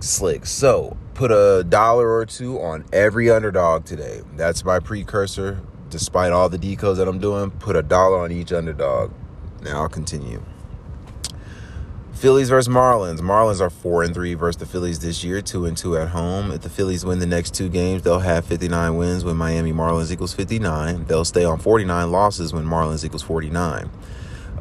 [0.00, 0.44] Slick.
[0.44, 4.22] So put a dollar or two on every underdog today.
[4.34, 5.60] That's my precursor.
[5.88, 9.12] Despite all the decodes that I'm doing, put a dollar on each underdog.
[9.62, 10.42] Now I'll continue.
[12.12, 13.20] Phillies versus Marlins.
[13.20, 16.50] Marlins are four and three versus the Phillies this year, two and two at home.
[16.50, 20.10] If the Phillies win the next two games, they'll have 59 wins when Miami Marlins
[20.10, 21.04] equals 59.
[21.04, 23.88] They'll stay on 49 losses when Marlins equals 49.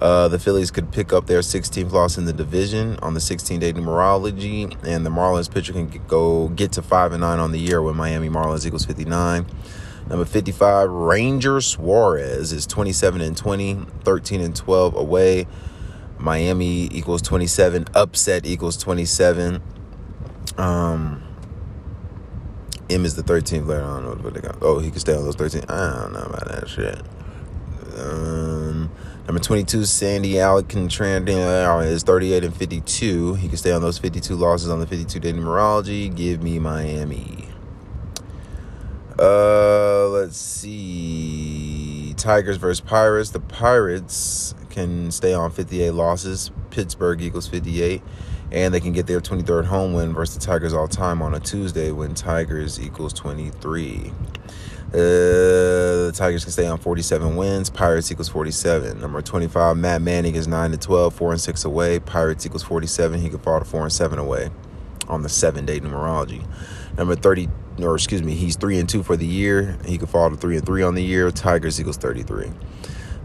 [0.01, 3.71] Uh, the Phillies could pick up their 16th loss in the division on the 16-day
[3.73, 7.83] numerology, and the Marlins pitcher can go get to five and nine on the year
[7.83, 9.45] when Miami Marlins equals 59.
[10.09, 15.45] Number 55, Ranger Suarez is 27 and 20, 13 and 12 away.
[16.17, 17.85] Miami equals 27.
[17.93, 19.61] Upset equals 27.
[20.57, 21.23] Um,
[22.89, 23.83] M is the 13th player.
[23.83, 24.57] I don't know what they got.
[24.61, 25.65] Oh, he can stay on those 13.
[25.69, 26.99] I don't know about that shit.
[27.97, 28.60] Um,
[29.31, 33.35] Number 22, Sandy Alcantara is 38 and 52.
[33.35, 36.13] He can stay on those 52 losses on the 52 day numerology.
[36.13, 37.47] Give me Miami.
[39.17, 42.13] Uh, let's see.
[42.17, 43.29] Tigers versus Pirates.
[43.29, 46.51] The Pirates can stay on 58 losses.
[46.69, 48.01] Pittsburgh equals 58.
[48.51, 51.39] And they can get their 23rd home win versus the Tigers all time on a
[51.39, 54.11] Tuesday when Tigers equals 23.
[54.93, 57.69] Uh, the Tigers can stay on 47 wins.
[57.69, 58.99] Pirates equals 47.
[58.99, 61.99] Number 25, Matt Manning is 9 to 12, 4 and 6 away.
[61.99, 63.21] Pirates equals 47.
[63.21, 64.49] He could fall to 4 and 7 away
[65.07, 66.45] on the seven day numerology.
[66.97, 67.47] Number 30,
[67.79, 69.77] or excuse me, he's 3 and 2 for the year.
[69.85, 71.31] He could fall to 3 and 3 on the year.
[71.31, 72.51] Tigers equals 33.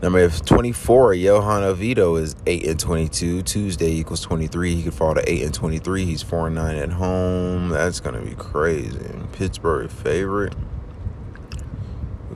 [0.03, 3.43] Number 24, Johan Oviedo is 8 and 22.
[3.43, 4.75] Tuesday equals 23.
[4.75, 6.05] He could fall to 8 and 23.
[6.05, 7.71] He's 4 and 9 at home.
[7.71, 9.01] That's going to be crazy.
[9.33, 10.55] Pittsburgh favorite.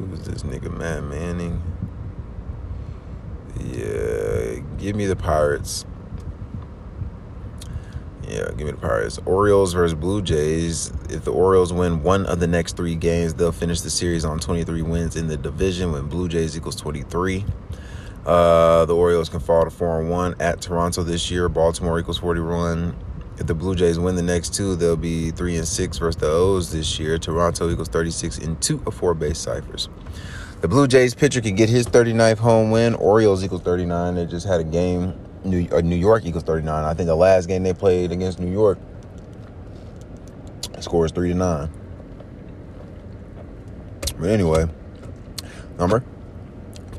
[0.09, 1.63] Who's this nigga, Matt Manning?
[3.59, 5.85] Yeah, give me the Pirates.
[8.27, 9.19] Yeah, give me the Pirates.
[9.27, 10.93] Orioles versus Blue Jays.
[11.11, 14.39] If the Orioles win one of the next three games, they'll finish the series on
[14.39, 17.45] 23 wins in the division when Blue Jays equals 23.
[18.25, 21.49] Uh, the Orioles can fall to 4 and 1 at Toronto this year.
[21.49, 22.97] Baltimore equals 41.
[23.41, 26.29] If the Blue Jays win the next two, they'll be three and six versus the
[26.29, 27.17] O's this year.
[27.17, 29.89] Toronto equals 36 in two of four base ciphers.
[30.61, 32.95] The Blue Jays pitcher can get his 39th home win.
[32.97, 34.15] Orioles equals 39.
[34.15, 35.19] They just had a game.
[35.43, 36.85] New, uh, New York equals 39.
[36.85, 38.79] I think the last game they played against New York,
[40.81, 41.71] score is three to nine.
[44.19, 44.67] But anyway,
[45.79, 46.05] number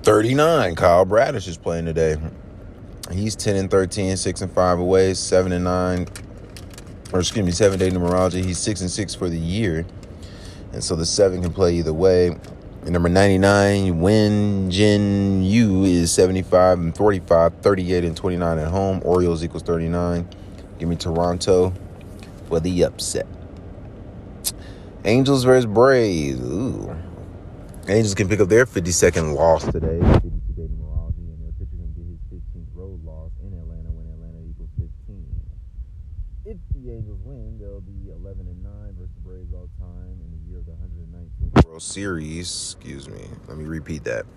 [0.02, 2.18] 39, Kyle Bradish is playing today.
[3.12, 6.08] He's 10 and 13, 6 and 5 away, 7 and 9
[7.12, 8.44] or excuse me, seven day numerology.
[8.44, 9.86] He's six and six for the year.
[10.74, 12.28] And so the seven can play either way.
[12.84, 19.02] And number 99, Hyun Jin Ryu is 75 and 45, 38 and 29 at home.
[19.06, 20.28] Orioles equals 39.
[20.80, 21.74] Give me Toronto
[22.48, 23.28] for the upset.
[25.06, 26.40] Angels versus Braves.
[26.42, 26.96] Ooh.
[27.88, 30.00] Angels can pick up their 52nd loss today.
[30.00, 34.08] 52 day numerology, and their pitcher can get his 15th road loss in Atlanta when
[34.14, 35.26] Atlanta equals 15.
[37.02, 40.38] If Angels win, they'll be 11 and 9 versus the Braves all time in the
[40.48, 42.48] year of the 119th World Series.
[42.76, 43.28] Excuse me.
[43.48, 44.28] Let me repeat that.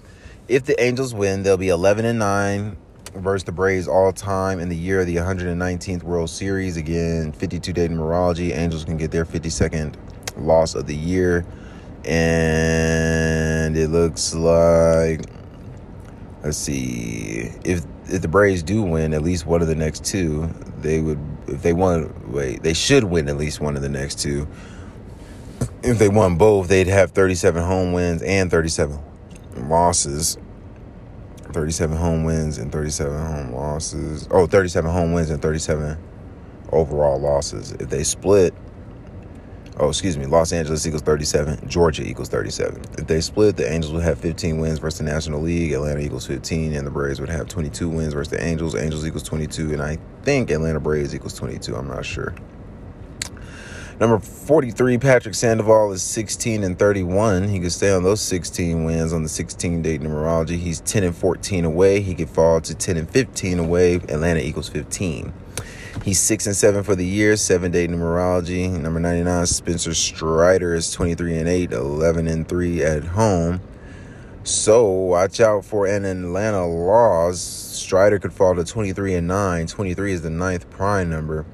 [0.48, 2.76] If the Angels win, they'll be 11 and 9
[3.16, 6.78] versus the Braves all time in the year of the 119th World Series.
[6.78, 8.56] Again, 52 day numerology.
[8.56, 9.96] Angels can get their 52nd
[10.38, 11.44] loss of the year.
[12.06, 15.20] And it looks like
[16.42, 20.48] let's see if if the Braves do win at least one of the next two,
[20.78, 24.20] they would if they won wait, they should win at least one of the next
[24.20, 24.46] two.
[25.82, 28.98] If they won both, they'd have 37 home wins and 37
[29.68, 30.38] losses.
[31.52, 34.26] 37 home wins and 37 home losses.
[34.30, 35.96] Oh, 37 home wins and 37
[36.72, 37.72] overall losses.
[37.72, 38.54] If they split,
[39.76, 40.26] Oh, excuse me.
[40.26, 41.68] Los Angeles equals 37.
[41.68, 42.80] Georgia equals 37.
[42.96, 45.72] If they split, the Angels would have 15 wins versus the National League.
[45.72, 48.76] Atlanta equals 15, and the Braves would have 22 wins versus the Angels.
[48.76, 51.74] Angels equals 22, and I think Atlanta Braves equals 22.
[51.74, 52.34] I'm not sure.
[53.98, 57.48] Number 43, Patrick Sandoval is 16 and 31.
[57.48, 60.58] He could stay on those 16 wins on the 16 date numerology.
[60.58, 62.00] He's 10 and 14 away.
[62.00, 63.94] He could fall to 10 and 15 away.
[63.94, 65.32] Atlanta equals 15.
[66.04, 68.70] He's 6 and 7 for the year, seven day numerology.
[68.70, 73.62] Number 99, Spencer Strider is 23 and 8, 11 and 3 at home.
[74.42, 77.40] So watch out for an Atlanta loss.
[77.40, 79.66] Strider could fall to 23 and 9.
[79.66, 81.46] 23 is the ninth prime number.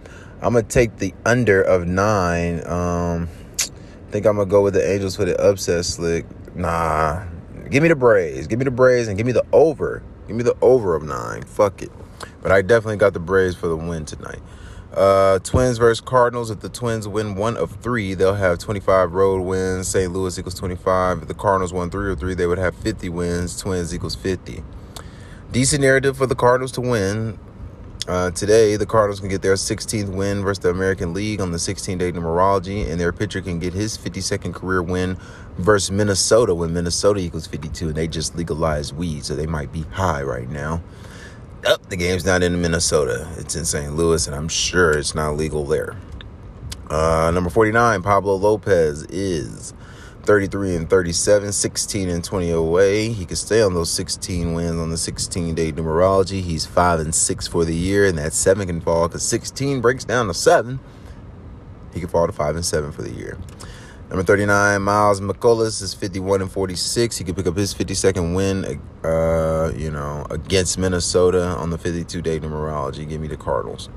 [0.43, 2.67] I'm gonna take the under of nine.
[2.67, 3.29] Um,
[3.61, 6.27] I think I'm gonna go with the Angels for the upset slick.
[6.57, 7.23] Nah,
[7.71, 8.49] give me the Braves.
[8.49, 10.03] Give me the Braves and give me the over.
[10.27, 11.43] Give me the over of nine.
[11.43, 11.93] Fuck it.
[12.43, 14.41] But I definitely got the Braves for the win tonight.
[14.95, 16.51] Uh, Twins versus Cardinals.
[16.51, 19.89] If the Twins win one of three, they'll have 25 road wins.
[19.89, 20.13] St.
[20.13, 21.23] Louis equals 25.
[21.23, 23.57] If the Cardinals won three or three, they would have 50 wins.
[23.57, 24.65] Twins equals 50.
[25.53, 27.39] Decent narrative for the Cardinals to win.
[28.09, 31.59] Uh, today, the Cardinals can get their 16th win versus the American League on the
[31.59, 35.17] 16 day numerology, and their pitcher can get his 52nd career win
[35.59, 39.83] versus Minnesota when Minnesota equals 52, and they just legalized weed, so they might be
[39.93, 40.83] high right now.
[41.67, 43.95] Oh, the game's not in Minnesota, it's in St.
[43.95, 45.95] Louis, and I'm sure it's not legal there.
[46.89, 49.75] Uh, number 49, Pablo Lopez is
[50.23, 53.11] 33 and 37, 16 and 20 away.
[53.11, 56.41] He could stay on those 16 wins on the 16 day numerology.
[56.41, 60.05] He's 5 and 6 for the year, and that 7 can fall because 16 breaks
[60.05, 60.81] down to 7.
[61.93, 63.37] He could fall to 5 and 7 for the year.
[64.11, 67.17] Number 39, Miles Mikolas is 51 and 46.
[67.17, 72.21] He could pick up his 52nd win, uh, you know, against Minnesota on the 52
[72.21, 73.09] day numerology.
[73.09, 73.89] Give me the Cardinals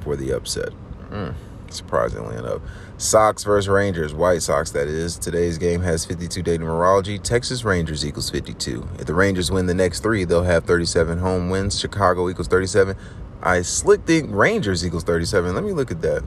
[0.00, 0.68] for the upset.
[1.10, 1.34] Mm,
[1.70, 2.62] surprisingly enough.
[2.98, 5.18] Sox versus Rangers, White Sox, that is.
[5.18, 7.20] Today's game has 52 day numerology.
[7.20, 8.88] Texas Rangers equals 52.
[9.00, 11.80] If the Rangers win the next three, they'll have 37 home wins.
[11.80, 12.94] Chicago equals 37.
[13.42, 15.52] I slick think Rangers equals 37.
[15.52, 16.22] Let me look at that.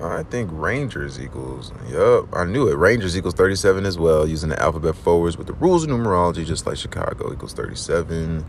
[0.00, 1.72] I think Rangers equals.
[1.90, 2.76] Yup, I knew it.
[2.76, 6.66] Rangers equals 37 as well, using the alphabet forwards with the rules of numerology, just
[6.66, 8.44] like Chicago equals 37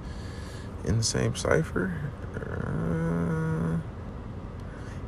[0.85, 1.93] in the same cipher.
[2.35, 3.79] Uh,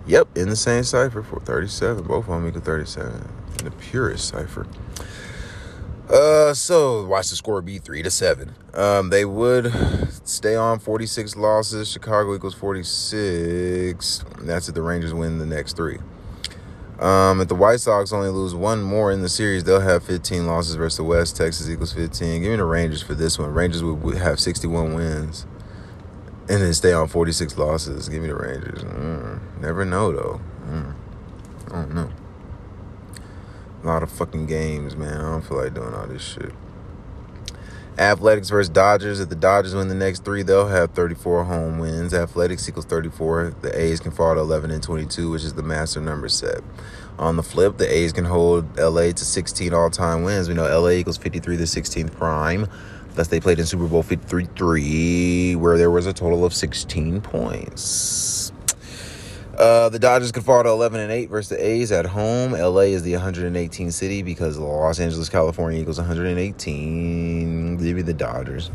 [0.08, 2.06] yep, in the same cipher for 37.
[2.06, 4.66] Both of them equal 37 in the purest cipher.
[6.10, 8.54] Uh, so watch the score be three to seven.
[8.74, 9.72] Um, they would
[10.26, 11.90] stay on 46 losses.
[11.90, 14.26] Chicago equals 46.
[14.40, 16.00] That's if the Rangers win the next three.
[17.02, 20.46] Um, if the White Sox only lose one more in the series, they'll have 15
[20.46, 21.36] losses versus the West.
[21.36, 22.42] Texas equals 15.
[22.42, 23.52] Give me the Rangers for this one.
[23.54, 25.48] Rangers would have 61 wins
[26.48, 28.10] and then stay on 46 losses.
[28.10, 28.84] Give me the Rangers.
[28.84, 30.42] Mm, never know, though.
[30.68, 30.94] Mm,
[31.68, 32.10] I don't know.
[33.84, 35.14] A lot of fucking games, man.
[35.14, 36.54] I don't feel like doing all this shit.
[37.98, 39.20] Athletics versus Dodgers.
[39.20, 42.14] If the Dodgers win the next three, they'll have 34 home wins.
[42.14, 43.56] Athletics equals 34.
[43.62, 46.62] The A's can fall to 11 and 22, which is the master number set.
[47.20, 50.48] On the flip, the A's can hold LA to 16 all time wins.
[50.48, 52.68] We know LA equals 53 the 16th prime.
[53.14, 58.41] Thus, they played in Super Bowl 53, where there was a total of 16 points.
[59.62, 62.54] Uh, the Dodgers could fall to 11 and 8 versus the A's at home.
[62.54, 67.78] LA is the 118 city because Los Angeles, California equals 118.
[67.78, 68.71] Give me the Dodgers.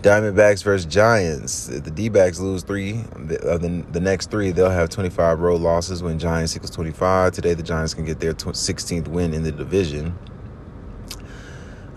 [0.00, 1.68] Diamondbacks versus Giants.
[1.68, 3.04] If the D backs lose three
[3.42, 7.32] of the, the next three, they'll have 25 road losses when Giants equals 25.
[7.34, 10.18] Today, the Giants can get their 16th win in the division.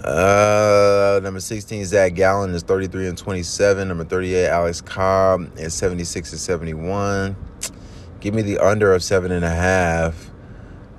[0.04, 3.88] Uh, number 16, Zach Gallen is 33 and 27.
[3.88, 7.36] Number 38, Alex Cobb is 76 and 71.
[8.26, 10.32] Give me the under of seven and a half.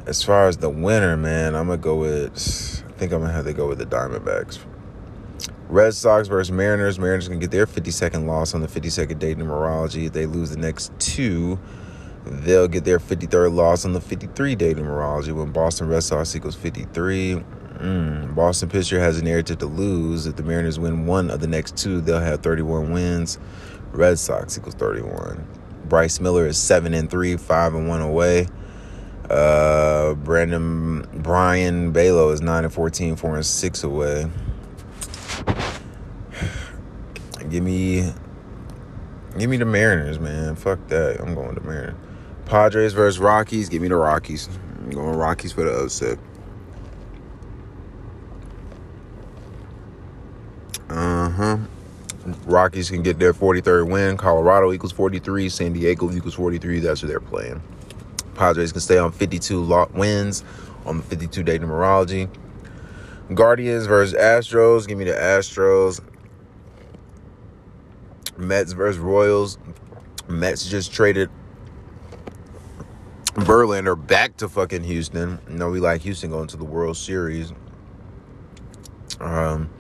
[0.07, 2.85] As far as the winner, man, I'm gonna go with.
[2.87, 4.61] I think I'm gonna have to go with the Diamondbacks.
[5.69, 7.01] Red Sox versus Mariners.
[7.01, 10.07] Mariners can get their 52nd loss on the 52nd day numerology.
[10.07, 11.59] If they lose the next two,
[12.25, 15.35] they'll get their 53rd loss on the 53 day numerology.
[15.35, 17.43] When Boston Red Sox equals 53,
[17.79, 20.29] mm, Boston pitcher has a narrative to lose.
[20.29, 23.41] If the Mariners win one of the next two, they'll have 31 wins.
[23.91, 25.45] Red Sox equals 31.
[25.89, 28.49] Bryce Miller is seven and three, five and one away.
[29.31, 34.31] Uh, Brandon Brayan Bello is nine and 14, four and six away.
[37.51, 38.13] Give me,
[39.39, 40.57] give me the Mariners, man.
[40.57, 41.21] Fuck that.
[41.21, 41.95] I'm going to Mariners.
[42.45, 43.69] Padres versus Rockies.
[43.69, 44.49] Give me the Rockies.
[44.79, 46.19] I'm going Rockies for the upset.
[50.89, 51.59] Uh huh.
[52.45, 54.17] Rockies can get their 43rd win.
[54.17, 55.49] Colorado equals 43.
[55.49, 56.81] San Diego equals 43.
[56.81, 57.63] That's who they're playing.
[58.35, 60.45] Padres can stay on 52 lo- wins
[60.85, 62.29] on the 52 day numerology.
[63.35, 64.87] Guardians versus Astros.
[64.87, 66.01] Give me the Astros.
[68.37, 69.59] Mets versus Royals.
[70.29, 71.31] Mets just traded
[73.35, 75.39] Verlander back to fucking Houston.
[75.49, 77.53] You know, we like Houston going to the World Series.
[79.21, 79.71] Um,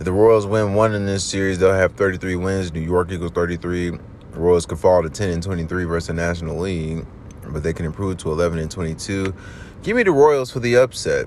[0.00, 2.72] if the Royals win one in this series, they'll have 33 wins.
[2.72, 3.90] New York equals 33.
[3.90, 3.98] The
[4.32, 7.04] Royals could fall to 10 and 23 versus the National League,
[7.50, 9.34] but they can improve to 11 and 22.
[9.82, 11.26] Give me the Royals for the upset.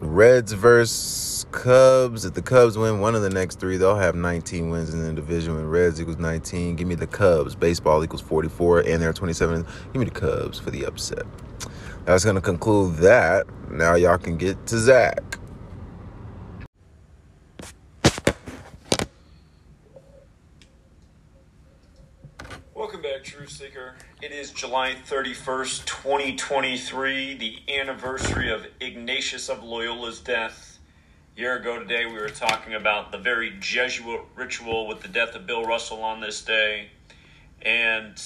[0.00, 2.24] Reds versus Cubs.
[2.24, 5.12] If the Cubs win one of the next three, they'll have 19 wins in the
[5.12, 5.54] division.
[5.54, 7.54] When Reds equals 19, give me the Cubs.
[7.54, 9.64] Baseball equals 44, and they're 27.
[9.92, 11.22] Give me the Cubs for the upset.
[12.06, 13.46] That's going to conclude that.
[13.70, 15.38] Now y'all can get to Zach.
[22.84, 23.94] Welcome back, True Seeker.
[24.20, 30.80] It is July 31st, 2023, the anniversary of Ignatius of Loyola's death.
[31.36, 35.36] A year ago today, we were talking about the very Jesuit ritual with the death
[35.36, 36.88] of Bill Russell on this day.
[37.62, 38.20] And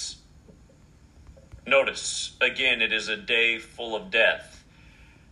[1.67, 4.63] notice, again, it is a day full of death.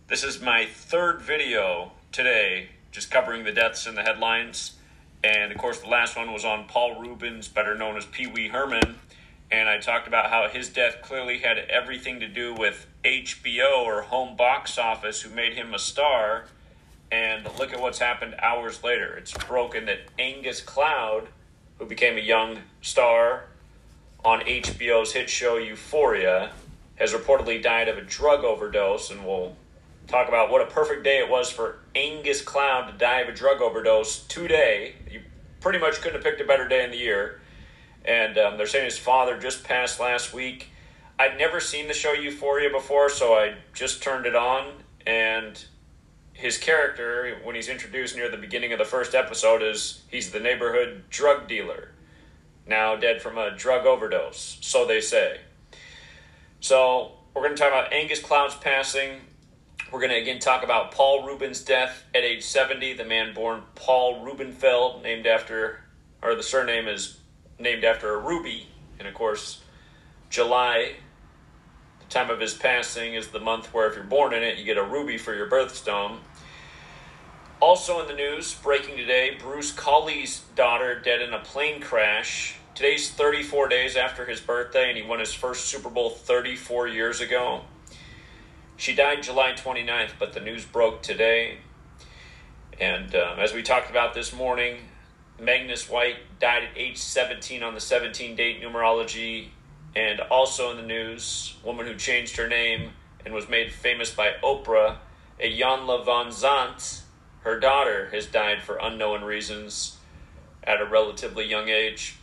[0.06, 4.76] This is my third video today, just covering the deaths in the headlines.
[5.24, 8.46] And of course, the last one was on Paul Reubens, better known as Pee Wee
[8.46, 9.00] Herman.
[9.50, 14.02] And I talked about how his death clearly had everything to do with HBO or
[14.02, 16.44] home box office, who made him a star.
[17.10, 19.16] And look at what's happened hours later.
[19.16, 21.28] It's broken that Angus Cloud,
[21.78, 23.44] who became a young star
[24.22, 26.50] on HBO's hit show Euphoria,
[26.96, 29.10] has reportedly died of a drug overdose.
[29.10, 29.56] And we'll
[30.06, 33.34] talk about what a perfect day it was for Angus Cloud to die of a
[33.34, 34.96] drug overdose today.
[35.10, 35.22] You
[35.60, 37.40] pretty much couldn't have picked a better day in the year.
[38.04, 40.70] And um, they're saying his father just passed last week.
[41.18, 44.72] I'd never seen the show Euphoria before, so I just turned it on.
[45.06, 45.62] And
[46.32, 50.38] his character, when he's introduced near the beginning of the first episode, is he's the
[50.38, 51.90] neighborhood drug dealer,
[52.66, 55.40] now dead from a drug overdose, so they say.
[56.60, 59.20] So we're going to talk about Angus Cloud's passing.
[59.90, 63.62] We're going to again talk about Paul Reubens' death at age 70, the man born
[63.74, 65.80] Paul Rubenfeld, named after,
[66.22, 67.18] or the surname is
[67.58, 68.68] named after a ruby.
[68.98, 69.60] And of course,
[70.30, 70.94] July,
[72.00, 74.64] the time of his passing, is the month where if you're born in it, you
[74.64, 76.18] get a ruby for your birthstone.
[77.60, 82.56] Also in the news, breaking today, Bruce Collie's daughter dead in a plane crash.
[82.74, 87.20] Today's 34 days after his birthday, and he won his first Super Bowl 34 years
[87.20, 87.62] ago.
[88.76, 91.58] She died July 29th, but the news broke today.
[92.80, 94.76] And um, as we talked about this morning,
[95.40, 99.48] Magnus White died at age 17 on the 17 date numerology.
[99.96, 102.90] And also in the news, woman who changed her name
[103.24, 104.98] and was made famous by Oprah,
[105.40, 107.02] Iyanla Vanzant,
[107.40, 109.96] her daughter has died for unknown reasons
[110.64, 112.16] at a relatively young age.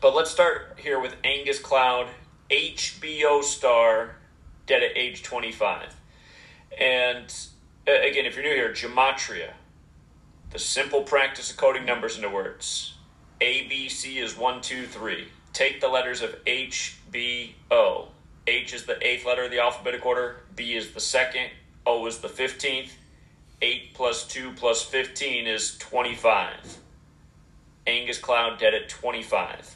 [0.00, 2.08] But let's start here with Angus Cloud,
[2.50, 4.16] HBO star,
[4.66, 5.94] dead at age 25.
[6.78, 7.34] And
[7.86, 9.52] uh, again, if you're new here, gematria,
[10.50, 12.94] the simple practice of coding numbers into words.
[13.40, 15.28] A, B, C is one, two, three.
[15.52, 18.08] Take the letters of H, B, O.
[18.46, 21.50] H is the eighth letter of the alphabetic order, B is the second,
[21.86, 22.90] O is the 15th.
[23.60, 26.78] 8 plus 2 plus 15 is 25.
[27.86, 29.74] Angus Cloud dead at 25.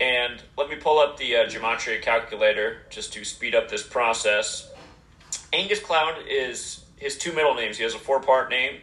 [0.00, 4.70] And let me pull up the uh, gematria calculator just to speed up this process.
[5.52, 7.78] Angus Cloud is his two middle names.
[7.78, 8.80] He has a four part name.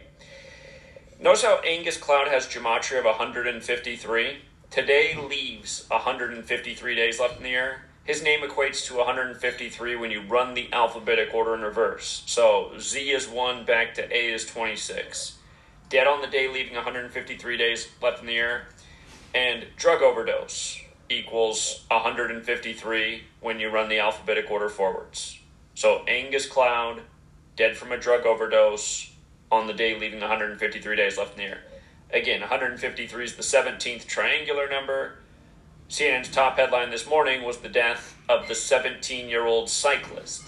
[1.18, 4.38] Notice how Angus Cloud has gematria of 153.
[4.70, 7.86] Today leaves 153 days left in the year.
[8.04, 12.22] His name equates to 153 when you run the alphabetic order in reverse.
[12.26, 15.38] So Z is 1, back to A is 26.
[15.88, 18.66] Dead on the day, leaving 153 days left in the year.
[19.34, 25.40] And drug overdose equals 153 when you run the alphabetic order forwards.
[25.74, 27.00] So Angus Cloud,
[27.56, 29.15] dead from a drug overdose
[29.50, 31.58] on the day, leaving 153 days left in the year.
[32.12, 35.16] Again, 153 is the 17th triangular number.
[35.88, 40.42] CNN's top headline this morning was the death of the 17 year old cyclist.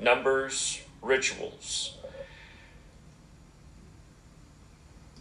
[0.00, 1.98] Numbers, rituals.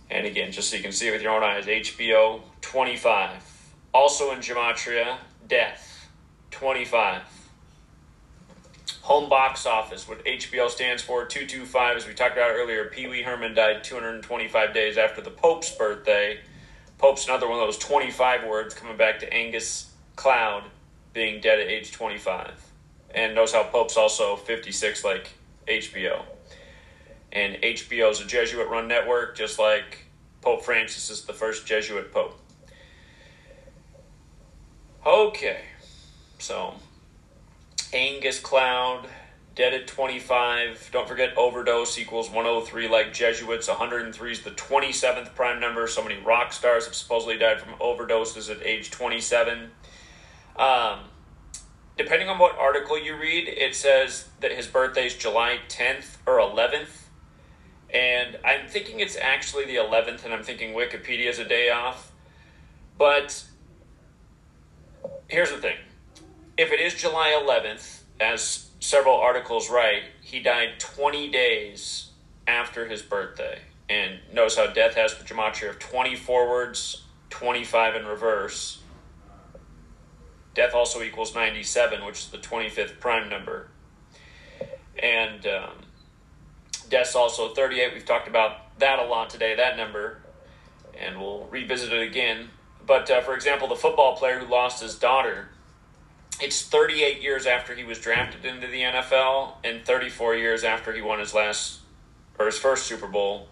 [0.09, 3.73] And again, just so you can see with your own eyes, HBO 25.
[3.93, 6.09] Also in Gematria, death
[6.51, 7.36] 25.
[9.07, 12.89] Home box office, what HBO stands for, 225, as we talked about earlier.
[12.89, 16.41] Pee Wee Herman died 225 days after the Pope's birthday.
[16.97, 20.65] Pope's another one of those 25 words coming back to Angus Cloud
[21.13, 22.51] being dead at age 25.
[23.15, 25.29] And knows how Pope's also 56 like
[25.69, 26.23] HBO.
[27.31, 29.99] And HBO is a Jesuit run network, just like
[30.41, 32.37] Pope Francis is the first Jesuit Pope.
[35.05, 35.61] Okay,
[36.39, 36.73] so
[37.93, 39.07] Angus Cloud,
[39.55, 40.89] dead at 25.
[40.91, 43.67] Don't forget overdose equals 103 like Jesuits.
[43.67, 45.88] 103 is the 27th prime number.
[45.88, 49.71] So many rock stars have supposedly died from overdoses at age 27.
[50.57, 50.99] Um,
[51.97, 56.39] depending on what article you read, it says that his birthday is July 10th or
[56.39, 57.03] 11th.
[57.93, 62.11] And I'm thinking it's actually the 11th, and I'm thinking Wikipedia is a day off.
[62.97, 63.45] But
[65.29, 65.77] here's the thing
[66.57, 72.09] if it is July 11th, as several articles write, he died 20 days
[72.47, 73.59] after his birthday.
[73.89, 78.81] And notice how death has the gematria of 20 forwards, 25 in reverse.
[80.55, 83.69] Death also equals 97, which is the 25th prime number.
[85.01, 85.71] And um,
[86.89, 87.93] death's also 38.
[87.93, 90.19] We've talked about that a lot today, that number.
[90.99, 92.49] And we'll revisit it again.
[92.85, 95.49] But uh, for example, the football player who lost his daughter
[96.39, 101.01] it's 38 years after he was drafted into the NFL and 34 years after he
[101.01, 101.79] won his last
[102.38, 103.47] or his first Super Bowl.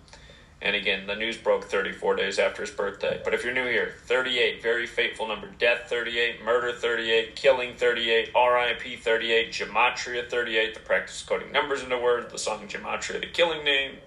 [0.62, 3.22] And again, the news broke 34 days after his birthday.
[3.24, 5.48] But if you're new here, 38, very fateful number.
[5.60, 11.84] Death 38, murder 38, killing 38, RIP 38, Gematria 38, the practice of coding numbers
[11.84, 13.98] into words, the song Gematria, the killing name.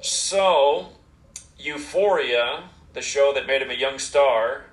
[0.00, 0.88] So,
[1.58, 4.64] Euphoria, the show that made him a young star,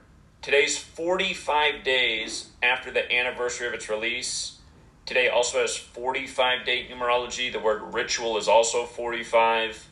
[0.41, 4.59] Today's 45 days after the anniversary of its release.
[5.05, 7.51] Today also has 45 date numerology.
[7.51, 9.85] The word ritual is also 45.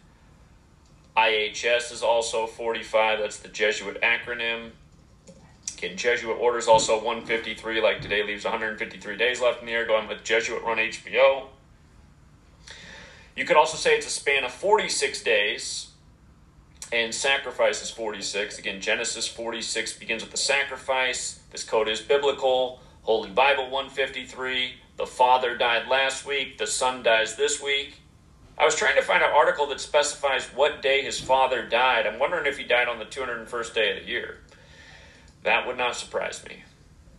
[1.17, 3.19] IHS is also 45.
[3.19, 4.69] That's the Jesuit acronym.
[5.77, 7.81] Again, Jesuit order is also 153.
[7.81, 11.47] Like today leaves 153 days left in the year, going with Jesuit run HBO.
[13.35, 15.86] You could also say it's a span of 46 days
[16.91, 18.59] and sacrifice is 46.
[18.59, 21.39] Again, Genesis 46 begins with the sacrifice.
[21.51, 22.79] This code is biblical.
[23.01, 24.73] Holy Bible 153.
[24.97, 26.57] The Father died last week.
[26.57, 28.01] The Son dies this week.
[28.57, 32.07] I was trying to find an article that specifies what day his father died.
[32.07, 34.39] I'm wondering if he died on the 201st day of the year.
[35.43, 36.63] That would not surprise me.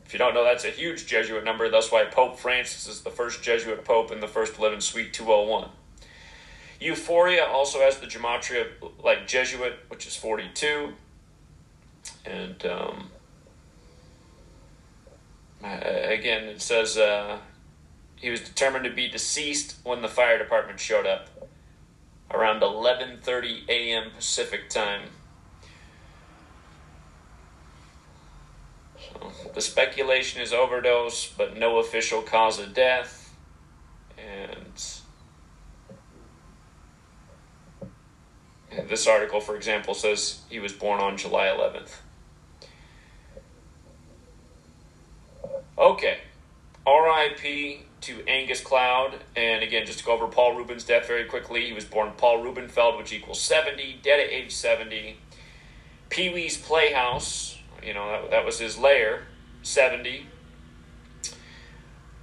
[0.04, 1.68] If you don't know, that's a huge Jesuit number.
[1.68, 4.80] That's why Pope Francis is the first Jesuit pope and the first to live in
[4.80, 5.68] Suite 201.
[6.80, 8.68] Euphoria also has the gematria
[9.02, 10.92] like Jesuit, which is 42.
[12.24, 13.10] And um,
[15.62, 17.38] again, it says uh,
[18.16, 21.28] he was determined to be deceased when the fire department showed up
[22.30, 24.10] around 11:30 a.m.
[24.14, 25.08] Pacific time.
[29.54, 33.34] The speculation is overdose, but no official cause of death.
[34.16, 34.97] And
[38.86, 41.96] This article, for example, says he was born on July 11th.
[45.76, 46.18] Okay.
[46.86, 49.14] RIP to Angus Cloud.
[49.36, 52.42] And again, just to go over Paul Reubens' death very quickly, he was born Paul
[52.42, 55.16] Rubenfeld, which equals 70, dead at age 70.
[56.08, 59.26] Pee Wee's Playhouse, you know, that, that was his lair,
[59.62, 60.26] 70.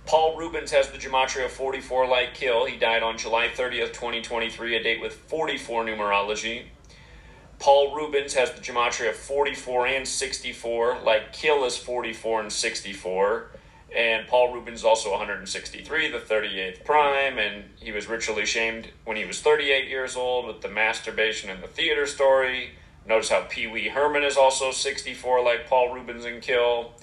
[0.06, 2.66] Paul Reubens has the gematria of 44 like Kill.
[2.66, 6.66] He died on July 30th, 2023, a date with 44 numerology.
[7.58, 13.48] Paul Reubens has the gematria of 44 and 64, like Kill is 44 and 64.
[13.96, 19.18] And Paul Reubens is also 163, the 38th prime, and he was ritually shamed when
[19.18, 22.72] he was 38 years old with the masturbation in the theater story.
[23.08, 26.94] Notice how Pee Wee Herman is also 64, like Paul Reubens and Kill.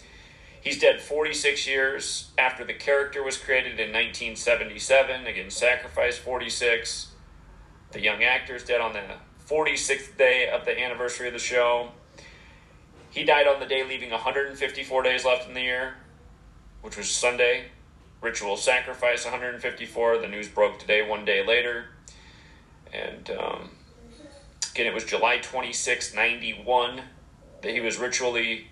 [0.63, 5.27] He's dead 46 years after the character was created in 1977.
[5.27, 7.09] Again, Sacrifice 46.
[7.91, 9.03] The young actor is dead on the
[9.49, 11.89] 46th day of the anniversary of the show.
[13.11, 15.95] He died on the day, leaving 154 days left in the year,
[16.81, 17.65] which was Sunday.
[18.21, 20.19] Ritual Sacrifice 154.
[20.19, 21.87] The news broke today, one day later.
[22.93, 23.71] And um,
[24.71, 27.03] again, it was July 26, 91,
[27.63, 28.69] that he was ritually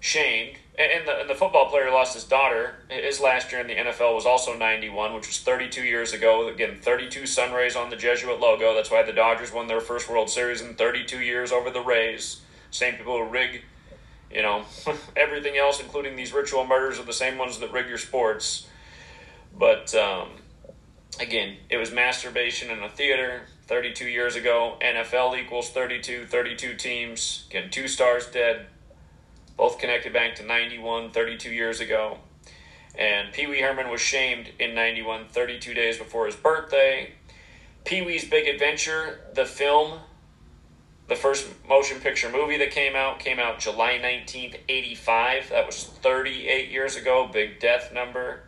[0.00, 2.74] shamed and the, and the football player lost his daughter.
[2.88, 6.48] His last year in the NFL was also 91, which was 32 years ago.
[6.48, 8.74] Again, 32 sun rays on the Jesuit logo.
[8.74, 12.42] That's why the Dodgers won their first World Series in 32 years over the Rays.
[12.70, 13.62] Same people who rig,
[14.30, 14.64] you know,
[15.16, 18.66] everything else, including these ritual murders, are the same ones that rig your sports.
[19.58, 20.28] But um,
[21.18, 24.76] again, it was masturbation in a theater 32 years ago.
[24.82, 27.46] NFL equals 32, 32 teams.
[27.48, 28.66] Again, two stars dead.
[29.56, 32.18] Both connected back to 91, 32 years ago.
[32.94, 37.12] And Pee Wee Herman was shamed in 91, 32 days before his birthday.
[37.84, 40.00] Pee Wee's Big Adventure, the film,
[41.08, 45.50] the first motion picture movie that came out, came out July 19th, 85.
[45.50, 47.28] That was 38 years ago.
[47.32, 48.40] Big death number.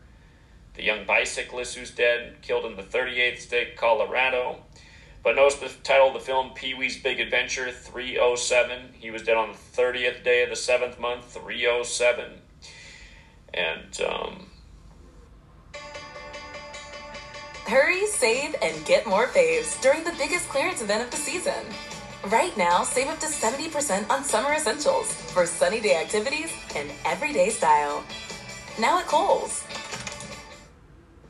[0.74, 4.62] The young bicyclist who's dead, killed in the 38th state, Colorado.
[5.22, 8.94] But notice the title of the film, Pee Wee's Big Adventure 307.
[8.94, 12.40] He was dead on the 30th day of the seventh month, 307.
[13.52, 14.46] And, um,
[17.66, 21.66] Hurry, save, and get more faves during the biggest clearance event of the season.
[22.28, 27.50] Right now, save up to 70% on summer essentials for sunny day activities and everyday
[27.50, 28.02] style.
[28.80, 29.64] Now at Kohl's.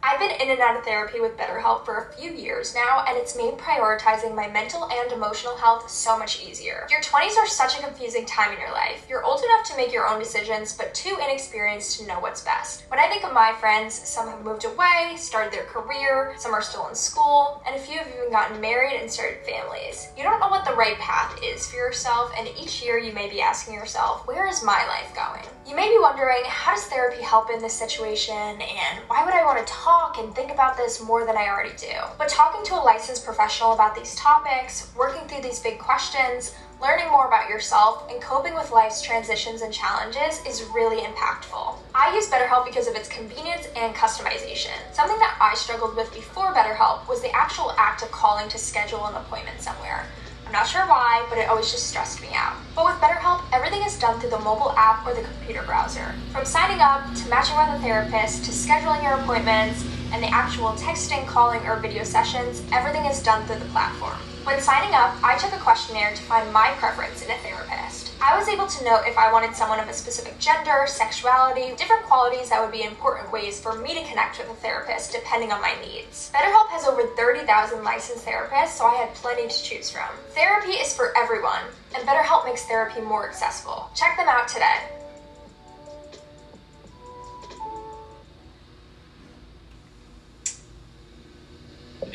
[0.09, 3.15] I've been in and out of therapy with BetterHelp for a few years now, and
[3.19, 6.87] it's made prioritizing my mental and emotional health so much easier.
[6.91, 9.05] Your 20s are such a confusing time in your life.
[9.07, 12.85] You're old enough to make your own decisions, but too inexperienced to know what's best.
[12.89, 16.63] When I think of my friends, some have moved away, started their career, some are
[16.63, 20.09] still in school, and a few have even gotten married and started families.
[20.17, 23.29] You don't know what the right path is for yourself, and each year you may
[23.29, 25.45] be asking yourself, where is my life going?
[25.67, 29.45] You may be wondering, how does therapy help in this situation, and why would I
[29.45, 31.93] want to talk and think about this more than I already do?
[32.19, 37.11] But talking to a licensed professional about these topics, working through these big questions, learning
[37.11, 41.79] more about yourself, and coping with life's transitions and challenges is really impactful.
[41.97, 44.79] I use BetterHelp because of its convenience and customization.
[44.93, 49.05] Something that I struggled with before BetterHelp was the actual act of calling to schedule
[49.07, 50.07] an appointment somewhere.
[50.49, 52.57] I'm not sure why, but it always just stressed me out.
[52.75, 56.15] But with BetterHelp, everything is done through the mobile app or the computer browser.
[56.33, 60.71] From signing up to matching with a therapist to scheduling your appointments and the actual
[60.71, 64.17] texting, calling, or video sessions, everything is done through the platform.
[64.49, 68.13] When signing up, I took a questionnaire to find my preference in a therapist.
[68.19, 72.05] I was able to note if I wanted someone of a specific gender, sexuality, different
[72.05, 75.61] qualities that would be important ways for me to connect with a therapist depending on
[75.61, 76.33] my needs.
[76.35, 80.09] BetterHelp has over 30,000 licensed therapists, so I had plenty to choose from.
[80.31, 83.91] Therapy is for everyone, and BetterHelp makes therapy more accessible.
[83.95, 84.81] Check them out today.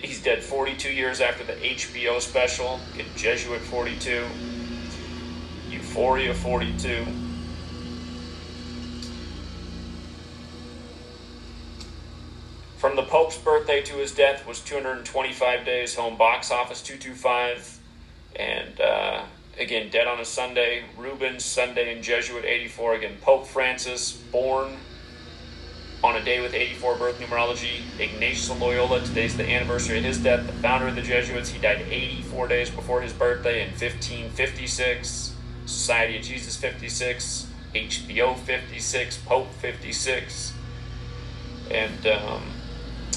[0.04, 4.26] He's dead 42 years after the HBO special, get Jesuit 42,
[5.70, 7.06] Euphoria 42.
[12.78, 15.96] From the Pope's birthday to his death was 225 days.
[15.96, 17.80] Home box office 225.
[18.36, 19.24] And uh,
[19.58, 20.84] again, dead on a Sunday.
[20.98, 22.96] Reubens, Sunday, and Jesuit 84.
[22.96, 24.76] Again, Pope Francis, born
[26.04, 27.84] on a day with 84 birth numerology.
[27.98, 31.50] Ignatius Loyola, today's the anniversary of his death, the founder of the Jesuits.
[31.50, 35.36] He died 84 days before his birthday in 1556.
[35.66, 37.48] Society of Jesus 56.
[37.74, 39.18] HBO 56.
[39.20, 40.54] Pope 56.
[41.72, 42.44] And um,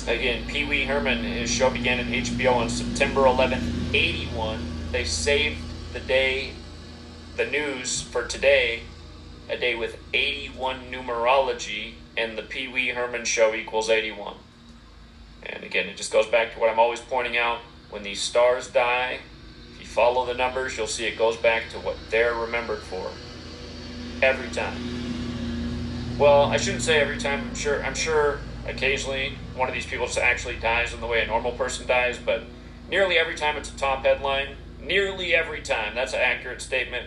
[0.06, 4.60] again, Pee Wee Herman, his show began in HBO on September 11, 81.
[4.92, 5.58] They saved
[5.92, 6.52] the day,
[7.34, 8.84] the news for today,
[9.50, 14.36] a day with 81 numerology and the Pee Wee Herman show equals 81.
[15.42, 17.58] And again, it just goes back to what I'm always pointing out.
[17.90, 19.20] When these stars die,
[19.74, 23.10] if you follow the numbers, you'll see it goes back to what they're remembered for.
[24.22, 26.16] Every time.
[26.18, 27.48] Well, I shouldn't say every time.
[27.48, 27.84] I'm sure.
[27.84, 31.52] I'm sure occasionally one of these people just actually dies in the way a normal
[31.52, 32.42] person dies, but
[32.90, 34.56] nearly every time it's a top headline.
[34.80, 35.94] Nearly every time.
[35.94, 37.06] That's an accurate statement.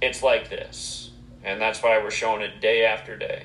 [0.00, 1.07] It's like this.
[1.48, 3.44] And that's why we're showing it day after day.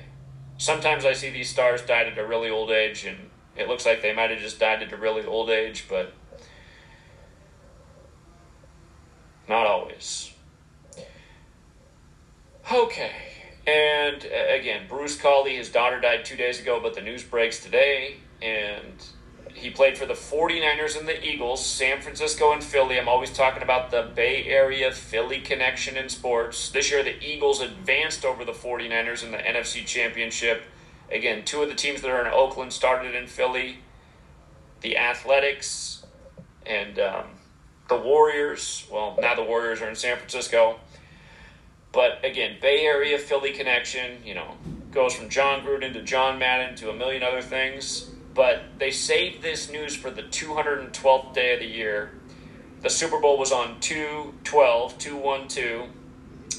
[0.58, 4.02] Sometimes I see these stars died at a really old age, and it looks like
[4.02, 6.12] they might have just died at a really old age, but
[9.48, 10.34] not always.
[12.70, 13.12] Okay,
[13.66, 18.16] and again, Bruce Collie, his daughter died two days ago, but the news breaks today,
[18.42, 19.02] and
[19.54, 22.98] he played for the 49ers and the Eagles, San Francisco and Philly.
[22.98, 26.70] I'm always talking about the Bay Area Philly connection in sports.
[26.70, 30.64] This year, the Eagles advanced over the 49ers in the NFC Championship.
[31.10, 33.78] Again, two of the teams that are in Oakland started in Philly
[34.80, 36.04] the Athletics
[36.66, 37.24] and um,
[37.88, 38.86] the Warriors.
[38.90, 40.78] Well, now the Warriors are in San Francisco.
[41.92, 44.56] But again, Bay Area Philly connection, you know,
[44.90, 49.42] goes from Jon Gruden to John Madden to a million other things but they saved
[49.42, 52.10] this news for the 212th day of the year.
[52.82, 55.88] The Super Bowl was on 212, 212.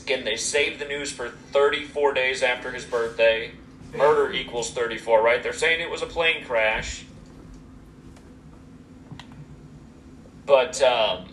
[0.04, 3.52] Again, they saved the news for 34 days after his birthday.
[3.96, 5.44] murder equals 34, right?
[5.44, 7.06] They're saying it was a plane crash.
[10.46, 11.28] But um,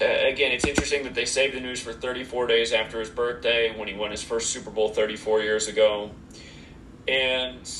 [0.00, 3.88] again, it's interesting that they saved the news for 34 days after his birthday when
[3.88, 6.10] he won his first Super Bowl 34 years ago.
[7.06, 7.70] And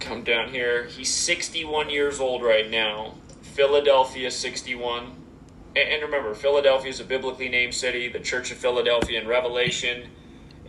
[0.00, 0.84] come down here.
[0.84, 3.14] He's 61 years old right now.
[3.42, 5.16] Philadelphia 61.
[5.74, 8.08] And remember, Philadelphia is a biblically named city.
[8.08, 10.08] The Church of Philadelphia in Revelation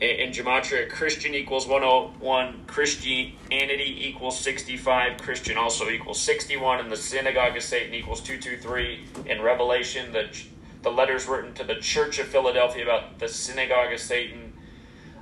[0.01, 7.55] in Gematria, Christian equals 101, Christianity equals 65, Christian also equals 61, and the Synagogue
[7.55, 9.05] of Satan equals 223.
[9.27, 10.35] In Revelation, the,
[10.83, 14.53] the letters written to the Church of Philadelphia about the Synagogue of Satan.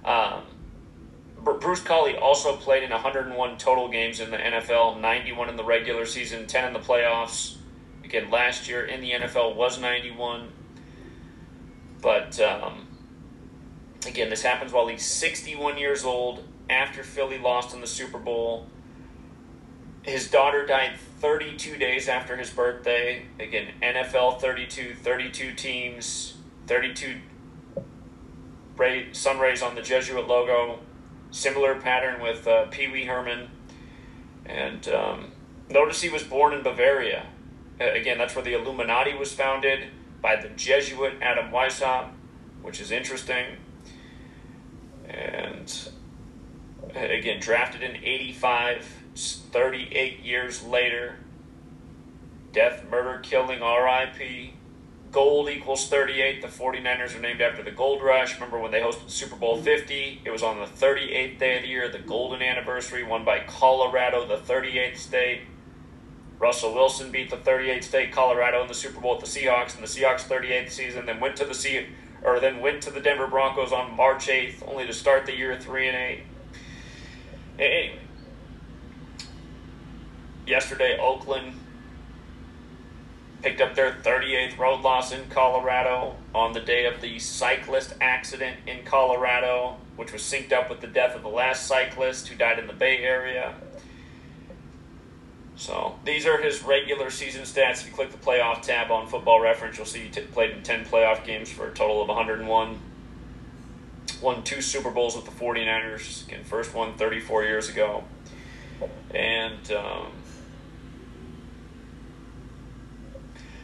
[0.03, 0.43] Um,
[1.39, 6.05] Bruce Collie also played in 101 total games in the NFL, 91 in the regular
[6.05, 7.57] season, 10 in the playoffs.
[8.03, 10.49] Again, last year in the NFL was 91.
[12.01, 12.39] But.
[12.39, 12.87] Um,
[14.07, 18.67] Again, this happens while he's 61 years old after Philly lost in the Super Bowl.
[20.03, 23.25] His daughter died 32 days after his birthday.
[23.39, 26.37] Again, NFL 32, 32 teams,
[26.67, 27.17] 32
[28.77, 30.79] ray, sun rays on the Jesuit logo.
[31.29, 33.49] Similar pattern with uh, Pee Wee Herman.
[34.45, 35.31] And um,
[35.69, 37.27] notice he was born in Bavaria.
[37.79, 39.89] again, that's where the Illuminati was founded
[40.21, 42.09] by the Jesuit Adam Weishaupt,
[42.61, 43.57] which is interesting
[45.11, 45.89] and
[46.95, 51.15] again drafted in 85 38 years later
[52.53, 54.53] death murder killing rip
[55.11, 58.35] gold equals 38 the 49ers are named after the gold rush.
[58.35, 61.67] Remember when they hosted super bowl 50 it was on the 38th day of the
[61.67, 65.41] year the golden anniversary won by colorado the 38th state.
[66.39, 69.81] Russell wilson beat the 38th state colorado in the super bowl at the seahawks in
[69.81, 71.87] the seahawks 38th season then went to the sea
[72.23, 75.57] or then went to the Denver Broncos on March 8th, only to start the year
[75.59, 76.23] 3 and 8.
[77.59, 78.00] Anyway,
[80.45, 81.53] yesterday, Oakland
[83.41, 88.57] picked up their 38th road loss in Colorado on the day of the cyclist accident
[88.67, 92.59] in Colorado, which was synced up with the death of the last cyclist who died
[92.59, 93.55] in the Bay Area.
[95.55, 97.81] So these are his regular season stats.
[97.81, 100.63] If you click the playoff tab on Football Reference, you'll see he t- played in
[100.63, 102.79] 10 playoff games for a total of 101.
[104.21, 106.27] Won two Super Bowls with the 49ers.
[106.27, 108.03] Again, first one 34 years ago.
[109.13, 110.11] And um,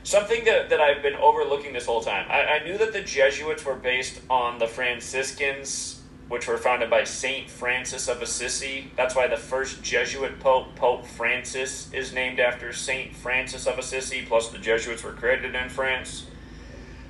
[0.07, 2.25] something that, that I've been overlooking this whole time.
[2.29, 7.05] I, I knew that the Jesuits were based on the Franciscans which were founded by
[7.05, 8.91] Saint Francis of Assisi.
[8.97, 14.25] That's why the first Jesuit pope, Pope Francis, is named after Saint Francis of Assisi.
[14.27, 16.25] Plus, the Jesuits were created in France.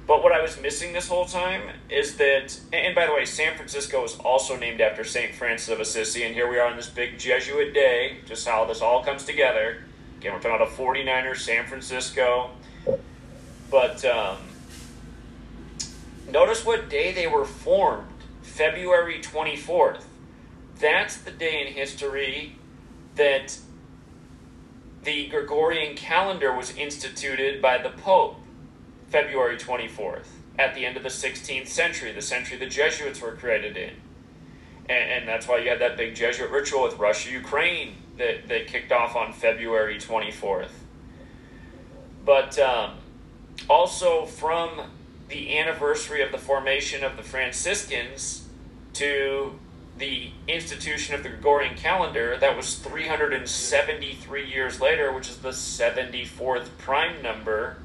[0.05, 3.55] But what I was missing this whole time is that, and by the way, San
[3.55, 6.21] Francisco is also named after Saint Francis of Assisi.
[6.21, 9.83] And here we are on this big Jesuit day, just how this all comes together.
[10.19, 12.51] Again, we're talking about a 49er, San Francisco.
[13.70, 14.38] But um,
[16.32, 18.07] notice what day they were formed
[18.41, 20.03] February 24th.
[20.80, 22.55] That's the day in history
[23.15, 23.57] that
[25.03, 28.38] the Gregorian calendar was instituted by the Pope,
[29.09, 30.28] February 24th,
[30.59, 33.93] at the end of the 16th century, the century the Jesuits were created in.
[34.89, 38.68] And, and that's why you had that big Jesuit ritual with Russia Ukraine that, that
[38.68, 40.72] kicked off on February 24th.
[42.26, 42.97] But um,
[43.69, 44.81] also from
[45.29, 48.47] the anniversary of the formation of the Franciscans,
[48.93, 49.59] to
[49.97, 56.69] the institution of the Gregorian calendar, that was 373 years later, which is the 74th
[56.77, 57.77] prime number.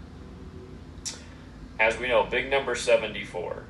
[1.81, 3.65] As we know, big number 74.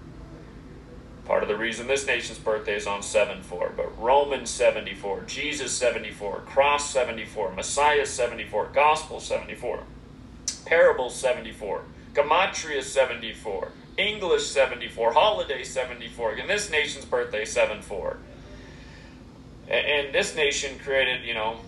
[1.25, 5.73] Part of the reason this nation's birthday is on 7 4, but Roman 74, Jesus
[5.73, 9.85] 74, Cross 74, Messiah 74, Gospel 74,
[10.65, 11.83] Parable 74,
[12.15, 16.33] Gematria 74, English 74, holiday 74.
[16.33, 18.19] Again, this nation's birthday 74.
[19.69, 21.59] And this nation created, you know,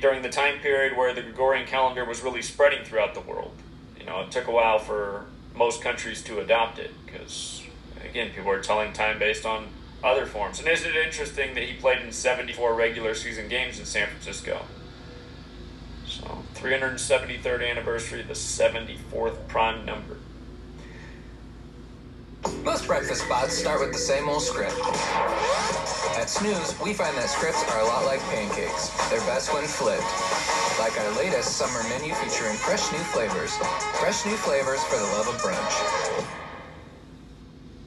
[0.00, 3.52] during the time period where the Gregorian calendar was really spreading throughout the world.
[3.98, 7.62] You know, it took a while for most countries to adopt it because,
[8.02, 9.68] again, people are telling time based on
[10.02, 10.58] other forms.
[10.58, 14.64] And isn't it interesting that he played in 74 regular season games in San Francisco?
[16.64, 20.16] So, 373rd anniversary, the 74th prime number.
[22.64, 24.74] Most breakfast spots start with the same old script.
[26.16, 28.88] At Snooze, we find that scripts are a lot like pancakes.
[29.10, 30.00] They're best when flipped.
[30.78, 33.54] Like our latest summer menu featuring fresh new flavors.
[34.00, 36.43] Fresh new flavors for the love of brunch.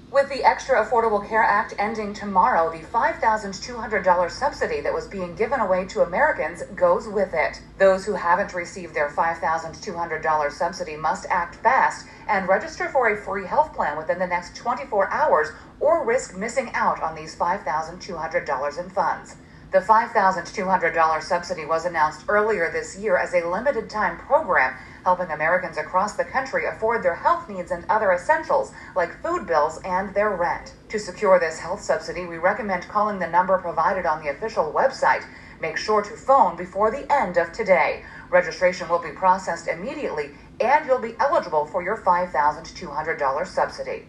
[0.10, 5.60] With the Extra Affordable Care Act ending tomorrow, the $5,200 subsidy that was being given
[5.60, 7.62] away to Americans goes with it.
[7.78, 13.46] Those who haven't received their $5,200 subsidy must act fast and register for a free
[13.46, 15.50] health plan within the next 24 hours
[15.82, 19.36] or risk missing out on these $5,200 in funds.
[19.70, 24.74] The $5,200 subsidy was announced earlier this year as a limited time program
[25.08, 29.80] helping Americans across the country afford their health needs and other essentials like food bills
[29.86, 30.74] and their rent.
[30.90, 35.24] To secure this health subsidy, we recommend calling the number provided on the official website.
[35.62, 38.04] Make sure to phone before the end of today.
[38.30, 44.08] Registration will be processed immediately and you'll be eligible for your $5,200 subsidy.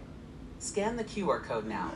[0.59, 1.92] Scan the QR code now.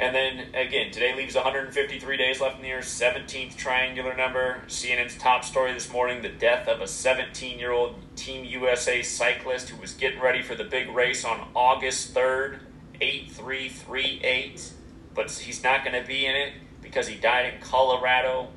[0.00, 4.62] And then again, today leaves 153 days left in the year, 17th triangular number.
[4.66, 9.68] CNN's top story this morning the death of a 17 year old Team USA cyclist
[9.68, 12.60] who was getting ready for the big race on August 3rd,
[12.98, 14.72] 8338.
[15.14, 18.48] But he's not going to be in it because he died in Colorado,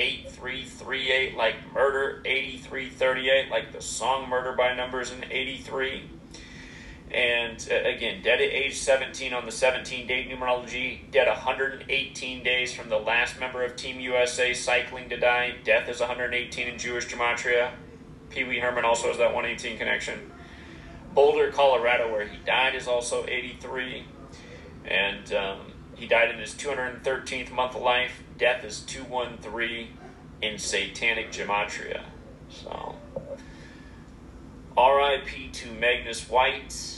[0.00, 6.10] 8338, like murder, 8338, like the song Murder by Numbers in 83.
[7.10, 12.74] And uh, again, dead at age 17 on the 17 date numerology, dead 118 days
[12.74, 15.54] from the last member of Team USA cycling to die.
[15.64, 17.70] Death is 118 in Jewish gematria.
[18.28, 20.30] Pee Wee Herman also has that 118 connection.
[21.14, 24.04] Boulder, Colorado, where he died, is also 83.
[24.84, 28.22] And um, he died in his 213th month of life.
[28.36, 29.88] Death is 213
[30.42, 32.02] in satanic gematria.
[32.50, 32.96] So,
[34.76, 36.97] RIP to Magnus White.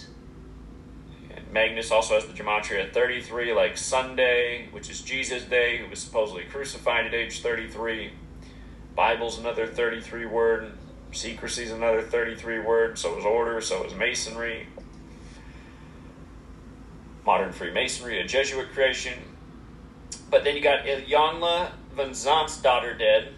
[1.52, 6.44] Magnus also has the gematria 33, like Sunday, which is Jesus' day, who was supposedly
[6.44, 8.12] crucified at age 33.
[8.94, 10.72] Bible's another 33 word.
[11.12, 12.98] Secrecy's another 33 word.
[12.98, 14.68] So is order, so is masonry.
[17.26, 19.18] Modern Freemasonry, a Jesuit creation.
[20.30, 23.34] But then you got Iyanla Vanzant's daughter dead,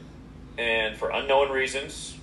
[0.59, 2.17] and for unknown reasons,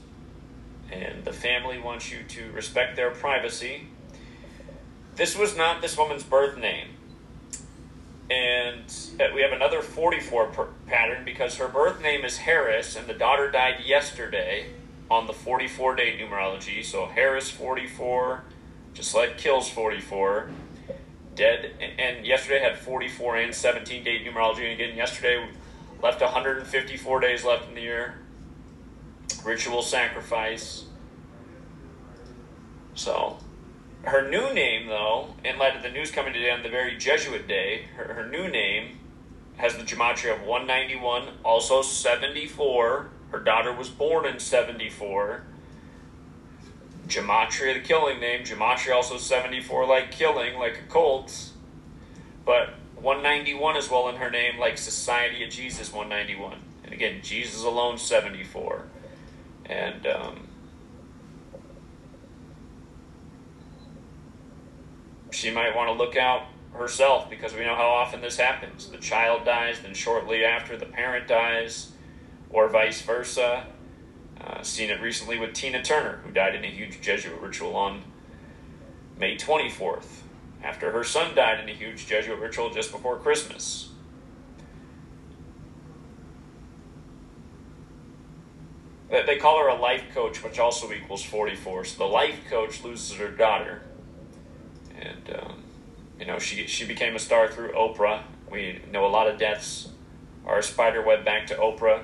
[0.91, 3.87] and the family wants you to respect their privacy.
[5.19, 6.87] This was not this woman's birth name.
[8.29, 8.85] And
[9.19, 13.13] uh, we have another 44 per- pattern because her birth name is Harris and the
[13.13, 14.67] daughter died yesterday
[15.11, 16.85] on the 44 date numerology.
[16.85, 18.45] So Harris 44,
[18.93, 20.51] just like Kills 44,
[21.35, 21.73] dead.
[21.97, 24.71] And yesterday had 44 and 17 date numerology.
[24.71, 25.49] And again, yesterday
[26.01, 28.19] left 154 days left in the year.
[29.43, 30.85] Ritual sacrifice.
[32.93, 33.37] So
[34.09, 37.47] her new name, though, in light of the news coming today on the very Jesuit
[37.47, 38.99] day, her, her new name
[39.57, 43.09] has the gematria of 191, also 74.
[43.31, 45.43] Her daughter was born in 74.
[47.07, 48.43] Gematria, the killing name.
[48.43, 51.49] Gematria also 74, like killing, like a cult.
[52.45, 56.57] But 191 as well in her name, like Society of Jesus 191.
[56.83, 58.83] And again, Jesus alone 74.
[59.65, 60.47] And um,
[65.39, 68.89] she might want to look out herself because we know how often this happens.
[68.89, 71.93] The child dies, then shortly after, the parent dies,
[72.49, 73.67] or vice versa.
[74.39, 78.03] Uh, seen it recently with Tina Turner, who died in a huge Jesuit ritual on
[79.17, 80.21] May 24th,
[80.61, 83.89] after her son died in a huge Jesuit ritual just before Christmas.
[89.09, 91.85] They call her a life coach, which also equals 44.
[91.85, 93.81] So the life coach loses her daughter
[95.01, 95.63] and um,
[96.19, 98.23] you know she she became a star through Oprah.
[98.51, 99.89] We know a lot of deaths
[100.45, 102.03] are a spider web back to Oprah.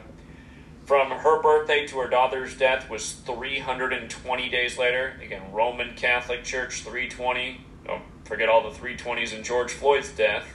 [0.85, 5.19] From her birthday to her daughter's death was 320 days later.
[5.19, 7.61] Again, Roman Catholic Church 320.
[7.85, 10.45] Don't forget all the 320s in George Floyd's death.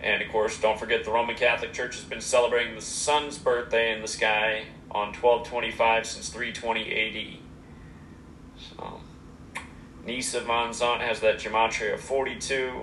[0.00, 3.92] And of course, don't forget the Roman Catholic Church has been celebrating the sun's birthday
[3.92, 7.39] in the sky on 1225 since 320 AD.
[10.00, 12.82] So, Nisa Vanzant has that gematria of 42.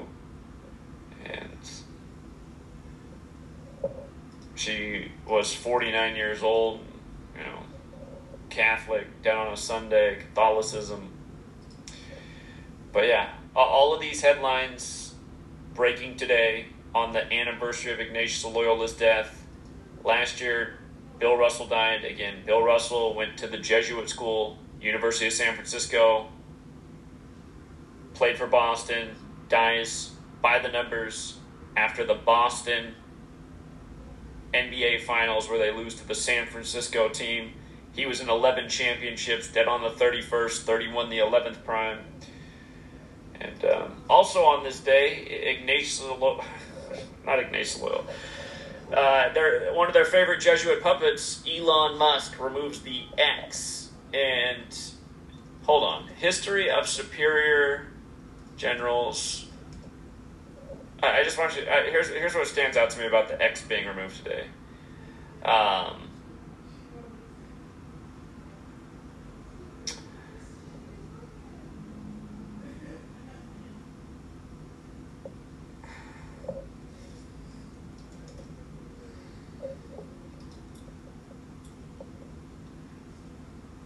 [1.26, 1.58] And
[4.56, 6.82] she was 49 years old,
[7.38, 7.60] you know,
[8.50, 11.10] Catholic, down on a Sunday, Catholicism.
[12.92, 15.14] But yeah, all of these headlines
[15.74, 19.46] breaking today on the anniversary of Ignatius Loyola's death.
[20.04, 20.80] Last year,
[21.20, 22.06] Bill Russell died.
[22.06, 26.30] Again, Bill Russell went to the Jesuit school University of San Francisco,
[28.18, 29.10] played for Boston,
[29.48, 30.12] dies
[30.42, 31.38] by the numbers
[31.76, 32.96] after the Boston
[34.54, 37.54] NBA Finals where they lose to the San Francisco team.
[37.94, 42.00] He was in 11 championships, dead on the 31st, 31 the 11th prime.
[43.40, 46.02] And um, also on this day, Ignatius,
[47.26, 48.06] not Ignatius Loyal,
[48.92, 49.30] uh,
[49.74, 53.90] one of their favorite Jesuit puppets, Elon Musk, removes the X.
[54.14, 54.78] And
[55.64, 57.88] hold on, history of superior
[58.58, 59.46] generals.
[61.02, 61.64] I, I just want you.
[61.64, 64.48] Uh, here's here's what stands out to me about the X being removed today.
[65.46, 66.08] Um,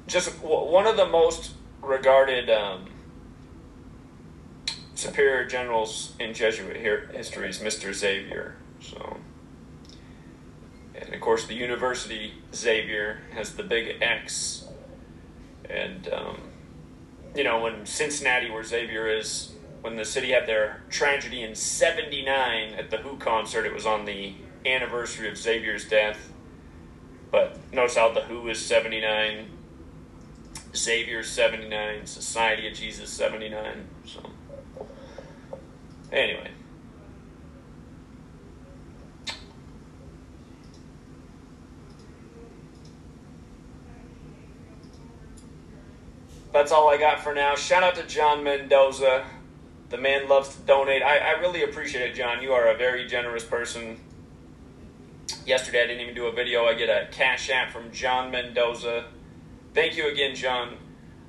[0.07, 2.86] just one of the most regarded um,
[5.02, 7.91] superior generals in Jesuit history is Mr.
[7.93, 8.56] Xavier.
[8.80, 9.18] So,
[10.93, 14.68] and of course, the university Xavier has the big X,
[15.70, 16.41] and um,
[17.36, 22.74] you know when Cincinnati, where Xavier is, when the city had their tragedy in '79
[22.76, 24.36] at the Who concert, it was on the
[24.66, 26.32] anniversary of Xavier's death.
[27.32, 29.47] But notice how the Who is 79
[30.76, 33.88] Xavier 79, Society of Jesus 79.
[34.06, 34.22] So,
[36.12, 36.51] anyway.
[46.51, 47.55] That's all I got for now.
[47.55, 49.26] Shout out to John Mendoza.
[49.89, 51.01] The man loves to donate.
[51.01, 52.41] I, I really appreciate it, John.
[52.41, 53.97] You are a very generous person.
[55.45, 56.66] Yesterday, I didn't even do a video.
[56.66, 59.05] I get a cash app from John Mendoza
[59.74, 60.76] thank you again, John.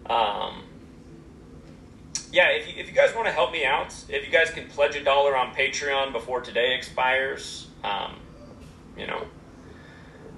[0.07, 0.65] Um,
[2.31, 4.67] yeah, if you, if you guys want to help me out, if you guys can
[4.69, 8.17] pledge a dollar on Patreon before today expires, um,
[8.97, 9.27] you know,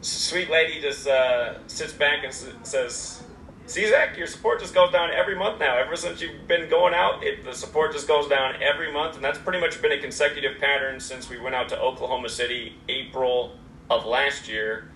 [0.00, 3.22] sweet lady just uh, sits back and s- says,
[3.66, 5.76] "See, Zach, your support just goes down every month now.
[5.76, 9.24] Ever since you've been going out, it, the support just goes down every month, and
[9.24, 13.56] that's pretty much been a consecutive pattern since we went out to Oklahoma City April
[13.88, 14.90] of last year,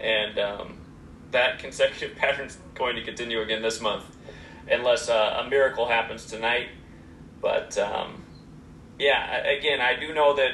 [0.00, 0.76] and." Um,
[1.30, 4.04] that consecutive pattern's going to continue again this month,
[4.68, 6.68] unless uh, a miracle happens tonight.
[7.40, 8.24] But um,
[8.98, 10.52] yeah, again, I do know that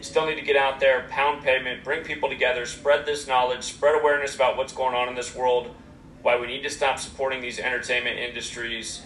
[0.00, 3.98] still need to get out there, pound pavement, bring people together, spread this knowledge, spread
[4.00, 5.74] awareness about what's going on in this world,
[6.22, 9.02] why we need to stop supporting these entertainment industries,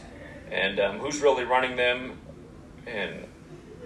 [0.51, 2.19] and um, who's really running them,
[2.87, 3.27] and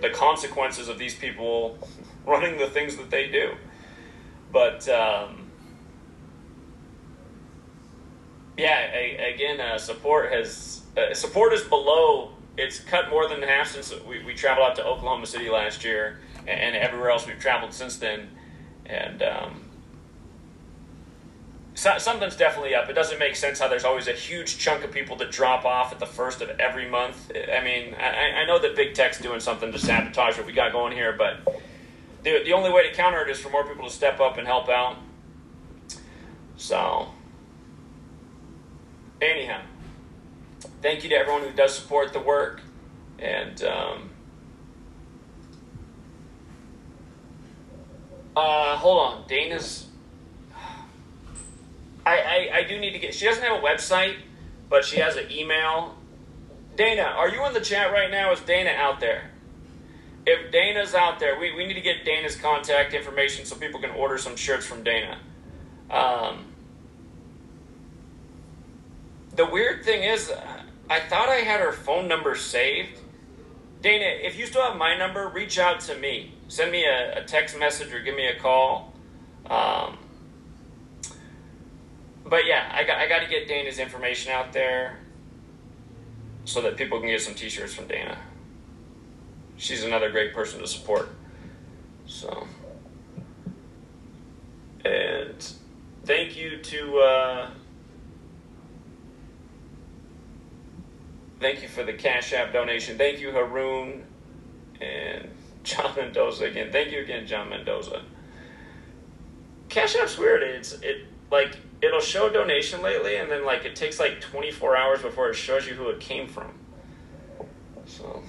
[0.01, 1.79] the consequences of these people
[2.27, 3.55] running the things that they do.
[4.53, 5.46] But um,
[8.57, 12.33] yeah, again, uh, support has uh, support is below.
[12.57, 16.21] It's cut more than half since we, we traveled out to Oklahoma City last year,
[16.41, 18.31] and, and everywhere else we've traveled since then.
[18.87, 19.67] And um,
[21.75, 22.89] so, something's definitely up.
[22.89, 25.93] It doesn't make sense how there's always a huge chunk of people that drop off
[25.93, 27.31] at the first of every month.
[27.35, 30.73] I mean, I, I know that big tech's doing something to sabotage what we got
[30.73, 31.61] going here, but
[32.23, 34.47] the the only way to counter it is for more people to step up and
[34.47, 34.97] help out.
[36.57, 37.09] So
[39.21, 39.63] anyhow,
[40.83, 42.61] thank you to everyone who does support the work.
[43.19, 44.11] And um,
[48.37, 49.87] uh, hold on, Dana's.
[52.05, 53.15] I, I, I do need to get.
[53.15, 54.17] She doesn't have a website,
[54.69, 55.97] but she has an email.
[56.77, 58.33] Dana, are you in the chat right now?
[58.33, 59.31] Is Dana out there?
[60.27, 63.91] If Dana's out there, we, we need to get Dana's contact information so people can
[63.91, 65.19] order some shirts from Dana.
[65.89, 66.47] Um,
[69.37, 70.33] the weird thing is,
[70.89, 72.99] I thought I had her phone number saved.
[73.83, 76.33] Dana, if you still have my number, reach out to me.
[76.49, 78.95] Send me a, a text message or give me a call.
[79.49, 79.99] Um,
[82.25, 84.99] but yeah, I got I got to get Dana's information out there
[86.45, 88.19] so that people can get some T-shirts from Dana.
[89.57, 91.11] She's another great person to support.
[92.07, 92.47] So,
[94.85, 95.53] and
[96.05, 96.99] thank you to.
[96.99, 97.51] Uh,
[101.41, 102.97] Thank you for the Cash App donation.
[102.97, 104.05] Thank you, Haroon
[104.81, 105.31] and
[105.65, 106.73] John Mendoza again.
[106.73, 108.03] Thank you again, John Mendoza.
[109.69, 110.43] Cash App's weird.
[110.43, 115.03] It's it like it'll show donation lately, and then like it takes like 24 hours
[115.03, 116.53] before it shows you who it came from.
[117.87, 118.23] So.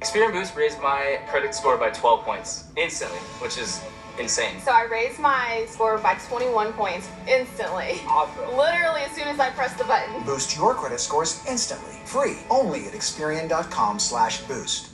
[0.00, 3.82] Experian Boost raised my credit score by 12 points instantly, which is
[4.20, 4.60] Insane.
[4.60, 8.00] So I raised my score by 21 points instantly.
[8.06, 8.56] Awesome.
[8.56, 10.22] Literally as soon as I pressed the button.
[10.24, 11.94] Boost your credit scores instantly.
[12.04, 12.36] Free.
[12.50, 14.90] Only at Experian.com slash boost.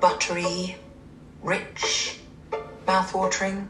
[0.00, 0.76] Buttery,
[1.42, 2.20] rich,
[2.86, 3.66] mouthwatering.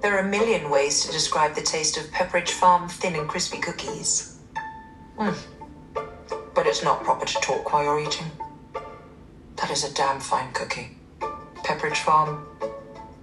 [0.00, 3.58] There are a million ways to describe the taste of Pepperidge Farm thin and crispy
[3.58, 4.38] cookies.
[5.18, 5.36] Mm.
[6.54, 8.30] But it's not proper to talk while you're eating.
[9.56, 10.97] That is a damn fine cookie.
[11.68, 12.46] Pepperidge Farm.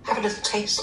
[0.03, 0.79] Have a little taste.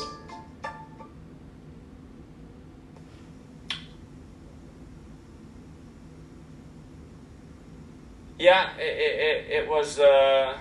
[8.37, 10.59] Yeah, it, it, it, was uh,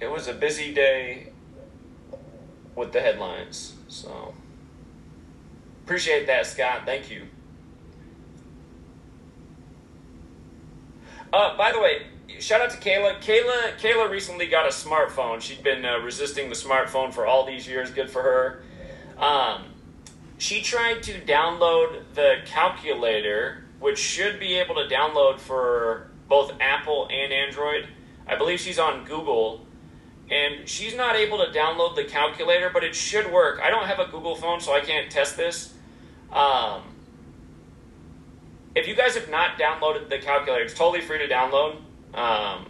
[0.00, 1.32] it was a busy day
[2.76, 3.74] with the headlines.
[3.88, 4.36] So
[5.82, 6.82] appreciate that, Scott.
[6.86, 7.22] Thank you.
[11.32, 12.06] Uh, by the way,
[12.40, 13.20] shout out to Kayla.
[13.20, 15.40] Kayla Kayla recently got a smartphone.
[15.40, 17.90] She'd been uh, resisting the smartphone for all these years.
[17.90, 18.62] Good for her.
[19.18, 19.64] Um,
[20.38, 27.08] she tried to download the calculator, which should be able to download for both Apple
[27.10, 27.88] and Android.
[28.26, 29.64] I believe she's on Google,
[30.30, 33.60] and she's not able to download the calculator, but it should work.
[33.62, 35.74] I don't have a Google phone, so I can't test this.
[36.32, 36.82] Um,
[38.74, 41.76] if you guys have not downloaded the calculator, it's totally free to download.
[42.14, 42.66] Um,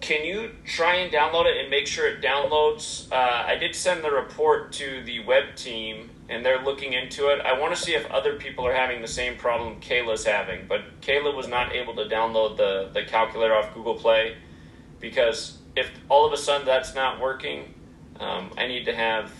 [0.00, 3.10] can you try and download it and make sure it downloads?
[3.12, 7.40] Uh, I did send the report to the web team, and they're looking into it.
[7.40, 11.00] I want to see if other people are having the same problem Kayla's having, but
[11.00, 14.36] Kayla was not able to download the, the calculator off Google Play
[15.00, 17.74] because if all of a sudden that's not working,
[18.18, 19.32] um, I need to have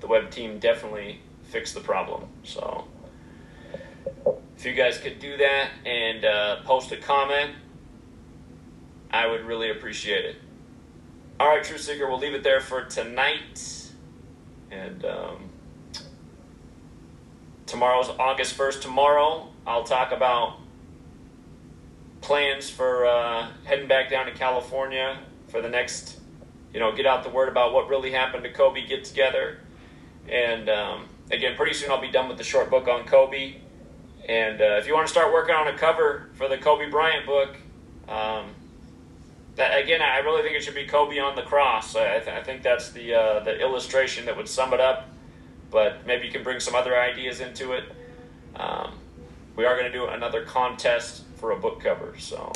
[0.00, 2.28] the web team definitely fix the problem.
[2.44, 2.86] So
[4.58, 7.52] if you guys could do that and uh, post a comment,
[9.08, 10.36] I would really appreciate it.
[11.38, 13.92] All right, True Seeker, we'll leave it there for tonight.
[14.72, 15.50] And um,
[17.66, 18.82] tomorrow's August 1st.
[18.82, 20.58] Tomorrow, I'll talk about
[22.20, 26.18] plans for uh, heading back down to California for the next,
[26.74, 29.60] you know, get out the word about what really happened to Kobe get together.
[30.28, 33.58] And um, again, pretty soon I'll be done with the short book on Kobe.
[34.28, 37.24] And uh, if you want to start working on a cover for the Kobe Bryant
[37.24, 37.56] book,
[38.08, 38.50] um,
[39.56, 41.96] that, again, I really think it should be Kobe on the cross.
[41.96, 45.08] I, th- I think that's the uh, the illustration that would sum it up.
[45.70, 47.84] But maybe you can bring some other ideas into it.
[48.56, 48.92] Um,
[49.56, 52.52] we are going to do another contest for a book cover, so.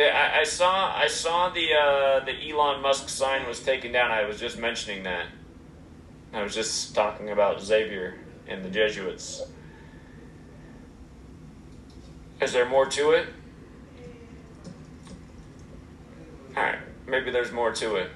[0.00, 4.10] I, I saw I saw the uh, the Elon Musk sign was taken down.
[4.10, 5.26] I was just mentioning that.
[6.34, 8.18] I was just talking about Xavier
[8.48, 9.42] and the Jesuits.
[12.42, 13.28] Is there more to it?
[16.56, 18.10] Alright, maybe there's more to it.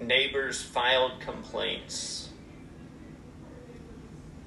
[0.00, 2.28] Neighbors filed complaints.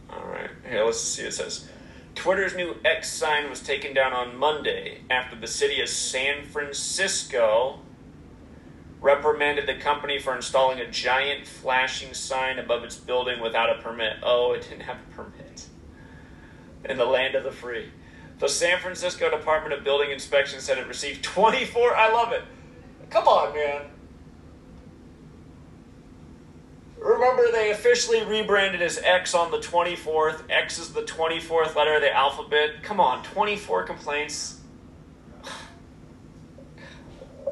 [0.10, 1.24] Alright, here, let's see.
[1.24, 1.68] what It says
[2.16, 7.82] Twitter's new X sign was taken down on Monday after the city of San Francisco
[9.06, 14.14] reprimanded the company for installing a giant flashing sign above its building without a permit.
[14.24, 15.68] Oh, it didn't have a permit.
[16.86, 17.92] In the land of the free.
[18.40, 21.96] The San Francisco Department of Building Inspection said it received 24.
[21.96, 22.42] I love it.
[23.12, 23.84] Come on, man.
[27.00, 30.42] Remember, they officially rebranded as X on the 24th.
[30.50, 32.82] X is the 24th letter of the alphabet.
[32.82, 34.62] Come on, 24 complaints.
[37.46, 37.52] Hey,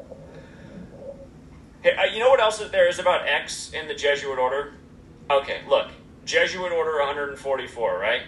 [1.84, 4.74] you know what else there is about X in the Jesuit order?
[5.30, 5.90] Okay, look.
[6.24, 8.22] Jesuit order 144, right?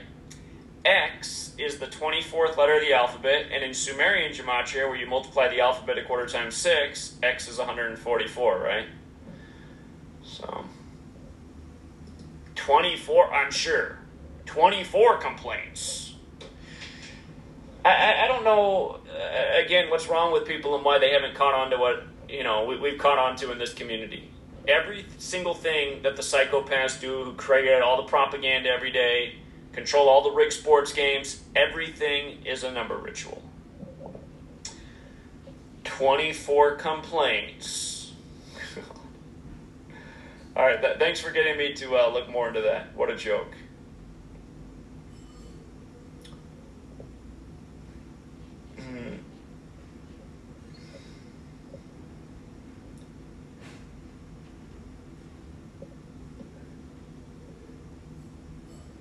[0.84, 5.48] X is the 24th letter of the alphabet, and in Sumerian gematria, where you multiply
[5.48, 8.86] the alphabet a quarter times 6, X is 144, right?
[10.22, 10.64] So,
[12.54, 13.98] 24, I'm sure.
[14.44, 16.14] 24 complaints.
[17.84, 21.34] I, I, I don't know, uh, again, what's wrong with people and why they haven't
[21.34, 24.30] caught on to what, you know, we, we've caught on to in this community.
[24.68, 29.36] Every single thing that the psychopaths do, who create all the propaganda every day,
[29.72, 33.42] control all the rigged sports games, everything is a number ritual.
[35.84, 38.12] 24 complaints.
[40.56, 42.94] all right, th- thanks for getting me to uh, look more into that.
[42.96, 43.54] What a joke.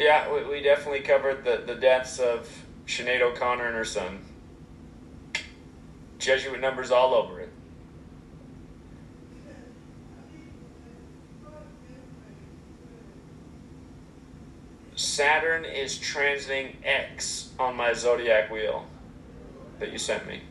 [0.06, 2.48] Yeah, we, we definitely covered the, the deaths of
[2.86, 4.20] Sinead O'Connor and her son.
[6.20, 7.50] Jesuit numbers all over it.
[14.96, 18.86] Saturn is transiting X on my zodiac wheel
[19.80, 20.42] that you sent me.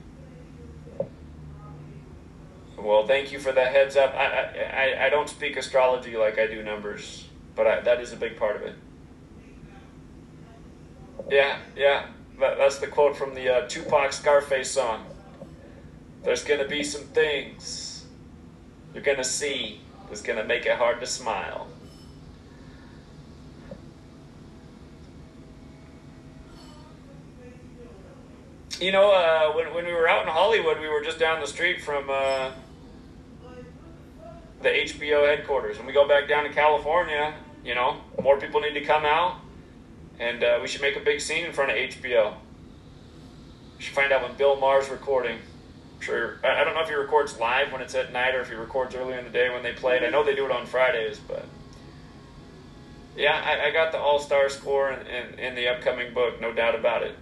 [2.77, 4.15] Well, thank you for that heads up.
[4.15, 8.17] I I, I don't speak astrology like I do numbers, but I, that is a
[8.17, 8.75] big part of it.
[11.31, 12.07] Yeah, yeah.
[12.41, 15.07] That, that's the quote from the uh, Tupac Scarface song.
[16.23, 18.07] There's gonna be some things
[18.93, 21.69] you're gonna see that's gonna make it hard to smile.
[28.81, 31.47] You know, uh, when, when we were out in Hollywood, we were just down the
[31.47, 32.51] street from uh,
[34.63, 35.79] the HBO headquarters.
[35.79, 37.35] When we go back down to California,
[37.65, 39.37] you know, more people need to come out,
[40.19, 42.35] and uh, we should make a big scene in front of HBO.
[43.77, 45.39] We should find out when Bill Maher's recording.
[45.39, 48.41] I'm sure, I I don't know if he records live when it's at night or
[48.41, 50.03] if he records earlier in the day when they play it.
[50.03, 51.47] I know they do it on Fridays, but
[53.17, 56.53] yeah, I, I got the All Star score in, in, in the upcoming book, no
[56.53, 57.17] doubt about it.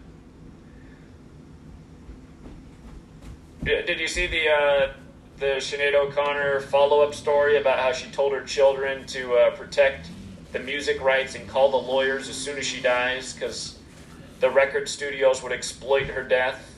[3.65, 4.93] Did you see the uh,
[5.39, 10.09] the Sinead O'Connor follow up story about how she told her children to uh, protect
[10.53, 13.79] the music rights and call the lawyers as soon as she dies because
[14.41, 16.69] the record studios would exploit her death?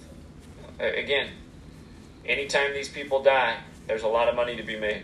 [0.78, 1.30] Again,
[2.24, 5.02] anytime these people die, there's a lot of money to be made.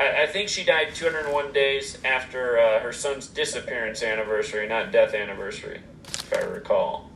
[0.00, 5.14] I, I think she died 201 days after uh, her son's disappearance anniversary, not death
[5.14, 7.07] anniversary, if I recall.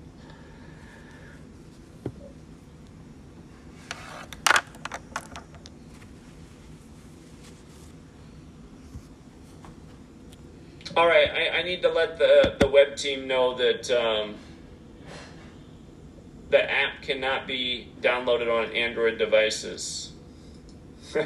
[10.96, 14.34] All right, I, I need to let the, the web team know that um,
[16.50, 20.12] the app cannot be downloaded on Android devices.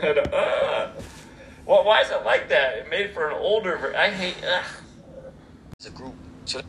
[1.66, 2.78] Well, why is it like that?
[2.78, 3.76] It made for an older.
[3.76, 4.36] Ver- I hate.
[4.46, 4.64] Ugh.
[5.80, 6.14] As a group,
[6.44, 6.60] so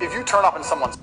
[0.00, 0.98] If you turn up in someone's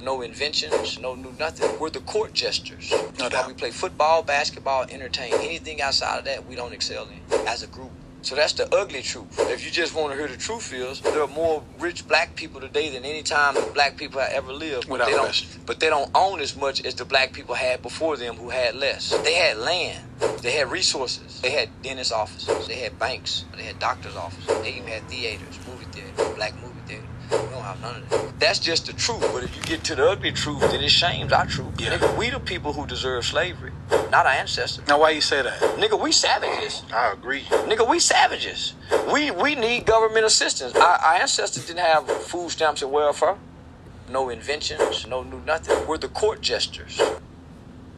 [0.00, 1.78] no inventions, no new nothing.
[1.78, 2.90] We're the court jesters.
[3.18, 5.34] That's why we play football, basketball, entertain.
[5.34, 7.90] Anything outside of that, we don't excel in as a group.
[8.24, 9.38] So that's the ugly truth.
[9.50, 12.58] If you just want to hear the truth is, there are more rich black people
[12.58, 14.88] today than any time black people have ever lived.
[14.88, 15.60] But Without they question.
[15.66, 18.76] but they don't own as much as the black people had before them who had
[18.76, 19.10] less.
[19.24, 20.02] They had land.
[20.40, 21.42] They had resources.
[21.42, 22.66] They had dentist offices.
[22.66, 23.44] They had banks.
[23.58, 24.46] They had doctor's offices.
[24.62, 26.73] They even had theaters, movie theaters, black movie
[27.74, 27.82] theaters.
[27.82, 28.40] We don't have none of that.
[28.40, 29.20] That's just the truth.
[29.32, 31.74] But if you get to the ugly truth, then it shames our truth.
[31.76, 33.72] Nigga, we the people who deserve slavery,
[34.10, 34.86] not our ancestors.
[34.88, 35.60] Now, why you say that?
[35.78, 36.82] Nigga, we savages.
[36.92, 37.42] I agree.
[37.42, 38.74] Nigga, we savages.
[39.12, 40.74] We we need government assistance.
[40.74, 43.36] Our, our ancestors didn't have food stamps and welfare.
[44.10, 45.86] No inventions, no new nothing.
[45.86, 47.00] We're the court jesters.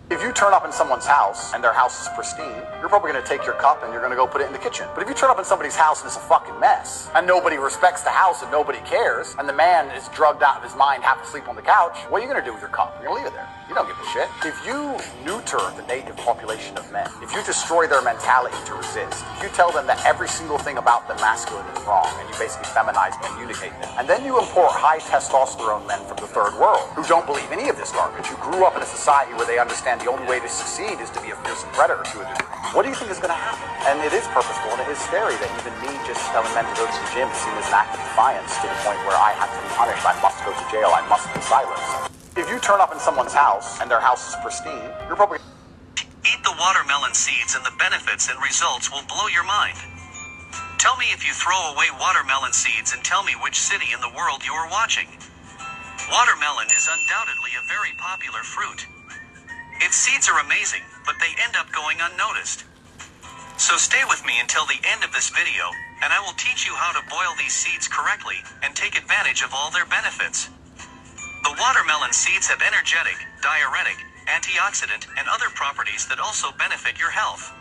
[0.08, 3.20] If you turn up in someone's house and their house is pristine, you're probably going
[3.20, 4.86] to take your cup and you're going to go put it in the kitchen.
[4.94, 7.56] But if you turn up in somebody's house and it's a fucking mess, and nobody
[7.58, 11.02] respects the house and nobody cares, and the man is drugged out of his mind,
[11.02, 12.94] half asleep on the couch, what are you going to do with your cup?
[13.02, 13.50] You're going to leave it there.
[13.66, 14.30] You don't give a shit.
[14.46, 14.94] If you
[15.26, 19.50] neuter the native population of men, if you destroy their mentality to resist, if you
[19.58, 23.18] tell them that every single thing about the masculine is wrong, and you basically feminize
[23.18, 27.02] and communicate them, and then you import high testosterone men from the third world who
[27.10, 29.98] don't believe any of this garbage, who grew up in a society where they understand
[29.98, 32.46] the only way to succeed is to be a fearsome predator to a degree.
[32.70, 33.66] What do you think is going to happen?
[33.90, 36.74] And it is purposeful, and it is scary that even me just telling men to
[36.78, 39.50] go to the gym as an act of defiance to the point where I have
[39.50, 40.06] to be punished.
[40.06, 40.94] I must go to jail.
[40.94, 42.15] I must be silenced.
[42.36, 45.40] If you turn up in someone's house and their house is pristine, you're probably
[45.96, 49.78] Eat the watermelon seeds and the benefits and results will blow your mind.
[50.76, 54.12] Tell me if you throw away watermelon seeds and tell me which city in the
[54.12, 55.08] world you are watching.
[56.12, 58.84] Watermelon is undoubtedly a very popular fruit.
[59.80, 62.64] Its seeds are amazing, but they end up going unnoticed.
[63.56, 65.72] So stay with me until the end of this video,
[66.04, 69.54] and I will teach you how to boil these seeds correctly and take advantage of
[69.54, 70.50] all their benefits.
[71.46, 77.54] The watermelon seeds have energetic, diuretic, antioxidant, and other properties that also benefit your health.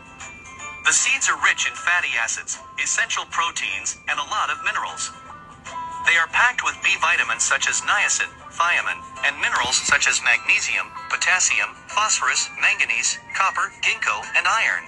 [0.84, 5.12] The seeds are rich in fatty acids, essential proteins, and a lot of minerals.
[6.02, 8.26] They are packed with B vitamins such as niacin,
[8.58, 14.82] thiamine, and minerals such as magnesium, potassium, phosphorus, manganese, copper, ginkgo, and iron.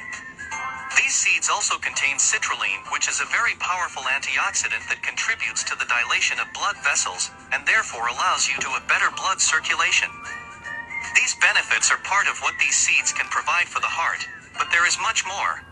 [0.98, 5.86] These seeds also contain citrulline, which is a very powerful antioxidant that contributes to the
[5.88, 10.10] dilation of blood vessels and therefore allows you to a better blood circulation.
[11.16, 14.26] These benefits are part of what these seeds can provide for the heart,
[14.58, 15.62] but there is much more.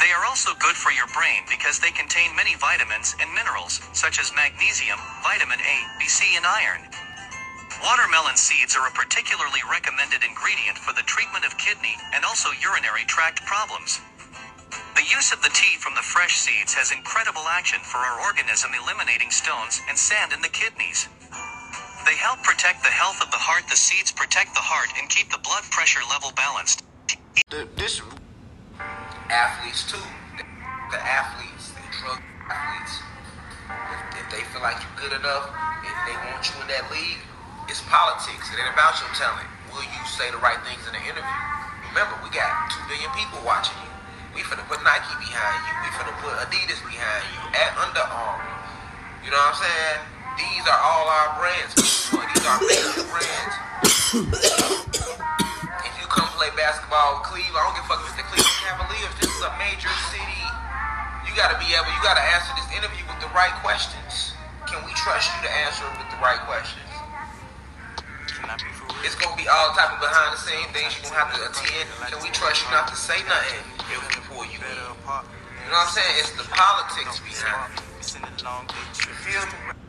[0.00, 4.20] They are also good for your brain because they contain many vitamins and minerals, such
[4.20, 6.82] as magnesium, vitamin A, B, C, and iron.
[7.82, 13.04] Watermelon seeds are a particularly recommended ingredient for the treatment of kidney and also urinary
[13.06, 14.00] tract problems.
[15.00, 18.68] The use of the tea from the fresh seeds has incredible action for our organism
[18.76, 21.08] eliminating stones and sand in the kidneys.
[22.04, 23.64] They help protect the health of the heart.
[23.64, 26.84] The seeds protect the heart and keep the blood pressure level balanced.
[27.48, 28.04] The, this
[29.32, 30.04] athletes too.
[30.36, 32.20] The, athletes, the drug
[32.52, 33.00] athletes.
[33.72, 35.48] If, if they feel like you're good enough,
[35.80, 37.24] if they want you in that league,
[37.72, 38.52] it's politics.
[38.52, 39.48] It ain't about your talent.
[39.72, 41.40] Will you say the right things in the interview?
[41.88, 43.89] Remember, we got two billion people watching you.
[44.34, 45.74] We finna put Nike behind you.
[45.82, 47.40] We finna put Adidas behind you.
[47.54, 48.46] At Under Armour.
[49.26, 50.00] You know what I'm saying?
[50.38, 51.74] These are all our brands.
[51.80, 53.54] These are major brands.
[55.86, 58.26] if you come play basketball with Cleveland, I don't give a fuck if it's the
[58.26, 59.14] Cleveland Cavaliers.
[59.18, 60.42] This is a major city.
[61.26, 64.34] You gotta be able, you gotta answer this interview with the right questions.
[64.66, 66.89] Can we trust you to answer it with the right questions?
[69.04, 71.88] It's gonna be all type of behind the scenes things you're gonna have to attend.
[72.08, 74.76] Can we trust you not to say nothing if we pull you in?
[74.76, 76.14] You know what I'm saying?
[76.18, 77.84] It's the politics behind it.
[78.40, 79.79] You feel me?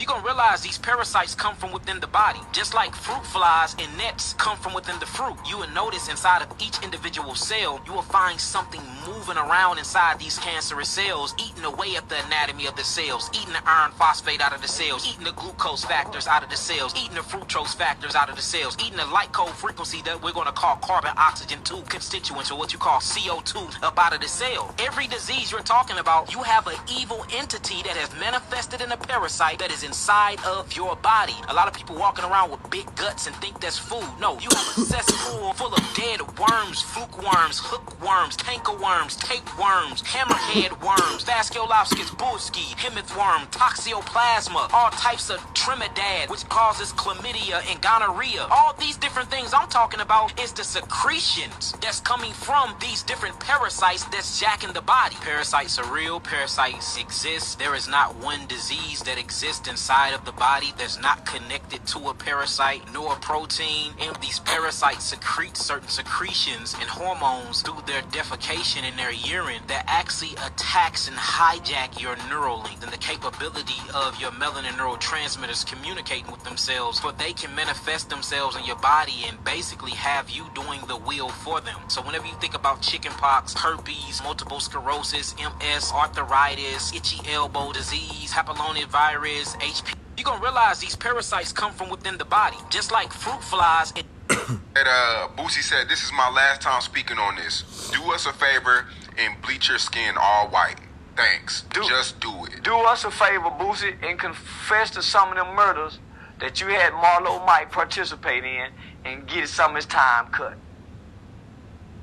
[0.00, 2.40] You're gonna realize these parasites come from within the body.
[2.52, 5.36] Just like fruit flies and nets come from within the fruit.
[5.48, 10.18] You will notice inside of each individual cell, you will find something moving around inside
[10.18, 14.40] these cancerous cells, eating away at the anatomy of the cells, eating the iron phosphate
[14.40, 17.74] out of the cells, eating the glucose factors out of the cells, eating the fructose
[17.74, 21.12] factors out of the cells, eating the light cold frequency that we're gonna call carbon
[21.16, 24.74] oxygen 2 constituents or what you call CO2 up out of the cell.
[24.78, 28.96] Every disease you're talking about, you have an evil entity that has manifested in a
[28.96, 31.34] parasite that is inside of your body.
[31.48, 34.08] A lot of people walking around with big guts and think that's food.
[34.20, 39.16] No, you have a cesspool full of dead worms, fluke worms, hook worms, tanker worms,
[39.16, 47.62] tapeworms, hammerhead worms, fasciolopsis, buski, hemith worm, toxoplasma, all types of trimidad, which causes chlamydia
[47.70, 48.46] and gonorrhea.
[48.50, 53.38] All these different things I'm talking about is the secretions that's coming from these different
[53.40, 55.16] parasites that's jacking the body.
[55.20, 57.58] Parasites are real, parasites exist.
[57.58, 61.98] There is not one disease that exists inside of the body that's not connected to
[62.08, 63.90] a parasite nor a protein.
[64.00, 69.84] And these parasites secrete certain secretions and hormones through their defecation and their urine that
[69.88, 76.30] actually attacks and hijack your neural link and the capability of your melanin neurotransmitters communicating
[76.30, 80.78] with themselves, but they can manifest themselves in your body and basically have you doing
[80.86, 81.80] the wheel for them.
[81.88, 88.86] So whenever you think about chickenpox, herpes, multiple sclerosis, MS, arthritis, itchy elbow disease, papillonic
[88.86, 93.42] virus, HP, you're gonna realize these parasites come from within the body, just like fruit
[93.42, 93.92] flies.
[93.96, 94.04] And-
[94.76, 97.90] And uh, Boosie said, "This is my last time speaking on this.
[97.92, 98.86] Do us a favor
[99.16, 100.80] and bleach your skin all white.
[101.16, 101.62] Thanks.
[101.72, 106.00] Just do it." Do us a favor, Boosie, and confess to some of them murders
[106.40, 108.66] that you had Marlo Mike participate in
[109.04, 110.54] and get some of his time cut.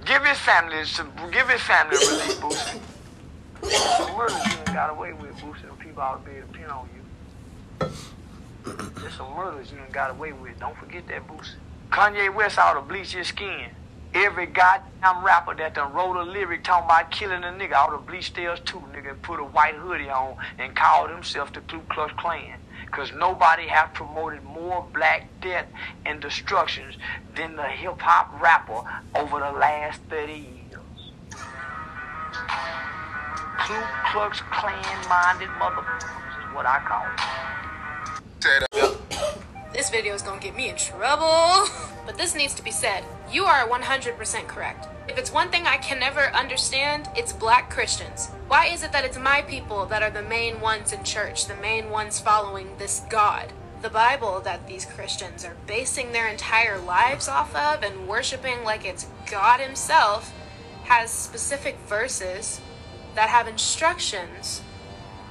[0.05, 2.79] Give his family some, give his family a relief, Boosie.
[3.97, 6.53] Some murders you ain't got away with, Boosie, and people ought to be able to
[6.53, 7.01] pin on you.
[7.81, 10.59] There's some murders you ain't got away with.
[10.59, 11.55] Don't forget that, Boosie.
[11.89, 13.69] Kanye West ought to bleach his skin.
[14.13, 17.97] Every goddamn rapper that done wrote a lyric talking about killing a nigga ought to
[17.97, 21.81] bleach theirs too, nigga, and put a white hoodie on and call themselves the Ku
[21.89, 22.59] Klux Klan.
[22.91, 25.65] Cause nobody have promoted more black death
[26.05, 26.95] and destructions
[27.35, 28.83] than the hip hop rapper
[29.15, 30.51] over the last 30 years.
[33.59, 33.81] Ku
[34.11, 37.70] Klux Klan minded motherfuckers is what I call it.
[39.73, 41.67] This video is gonna get me in trouble.
[42.03, 43.03] But this needs to be said.
[43.31, 44.87] You are 100% correct.
[45.07, 48.29] If it's one thing I can never understand, it's black Christians.
[48.47, 51.55] Why is it that it's my people that are the main ones in church, the
[51.57, 53.53] main ones following this God?
[53.83, 58.83] The Bible that these Christians are basing their entire lives off of and worshiping like
[58.83, 60.33] it's God Himself
[60.85, 62.59] has specific verses
[63.13, 64.63] that have instructions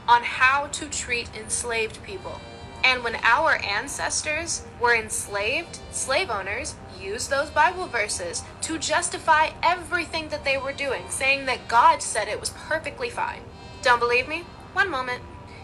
[0.07, 2.41] on how to treat enslaved people.
[2.85, 10.29] And when our ancestors were enslaved, slave owners used those Bible verses to justify everything
[10.29, 13.41] that they were doing, saying that God said it was perfectly fine.
[13.83, 14.45] Don't believe me?
[14.73, 15.23] One moment.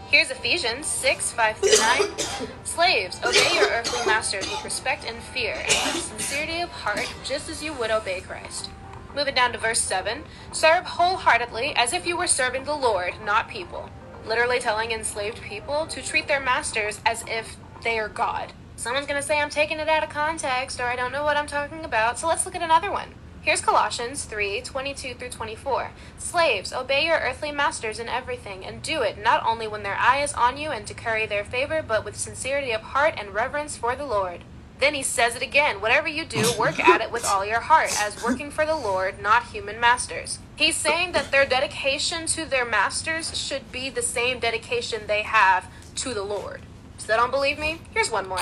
[0.09, 2.49] Here's Ephesians 6 5 through 9.
[2.63, 7.49] Slaves, obey your earthly masters with respect and fear, and with sincerity of heart, just
[7.49, 8.69] as you would obey Christ.
[9.13, 10.23] Moving down to verse 7
[10.53, 13.89] Serve wholeheartedly as if you were serving the Lord, not people
[14.27, 18.53] literally telling enslaved people to treat their masters as if they are God.
[18.75, 21.47] Someone's gonna say I'm taking it out of context or I don't know what I'm
[21.47, 23.15] talking about, so let's look at another one.
[23.41, 25.91] Here's Colossians 3 22 through 24.
[26.17, 30.21] Slaves, obey your earthly masters in everything, and do it not only when their eye
[30.21, 33.77] is on you and to curry their favor, but with sincerity of heart and reverence
[33.77, 34.43] for the Lord.
[34.79, 37.91] Then he says it again whatever you do, work at it with all your heart,
[38.01, 40.39] as working for the Lord, not human masters.
[40.57, 45.67] He's saying that their dedication to their masters should be the same dedication they have
[45.97, 46.61] to the Lord.
[46.97, 47.79] Still don't believe me?
[47.91, 48.39] Here's one more.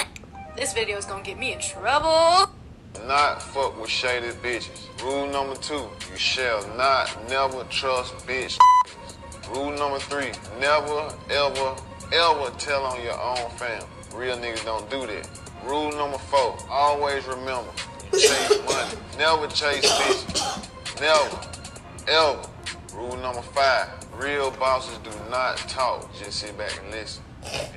[0.55, 2.49] This video is gonna get me in trouble.
[3.05, 4.87] Not fuck with shaded bitches.
[5.03, 8.57] Rule number two, you shall not never trust bitch.
[9.53, 10.31] Rule number three,
[10.61, 11.75] never, ever,
[12.13, 13.83] ever tell on your own fam.
[14.13, 15.27] Real niggas don't do that.
[15.65, 17.71] Rule number four, always remember,
[18.13, 18.97] chase money.
[19.17, 21.01] Never chase bitches.
[21.01, 21.55] Never,
[22.07, 22.47] ever.
[22.93, 26.13] Rule number five, real bosses do not talk.
[26.17, 27.23] Just sit back and listen.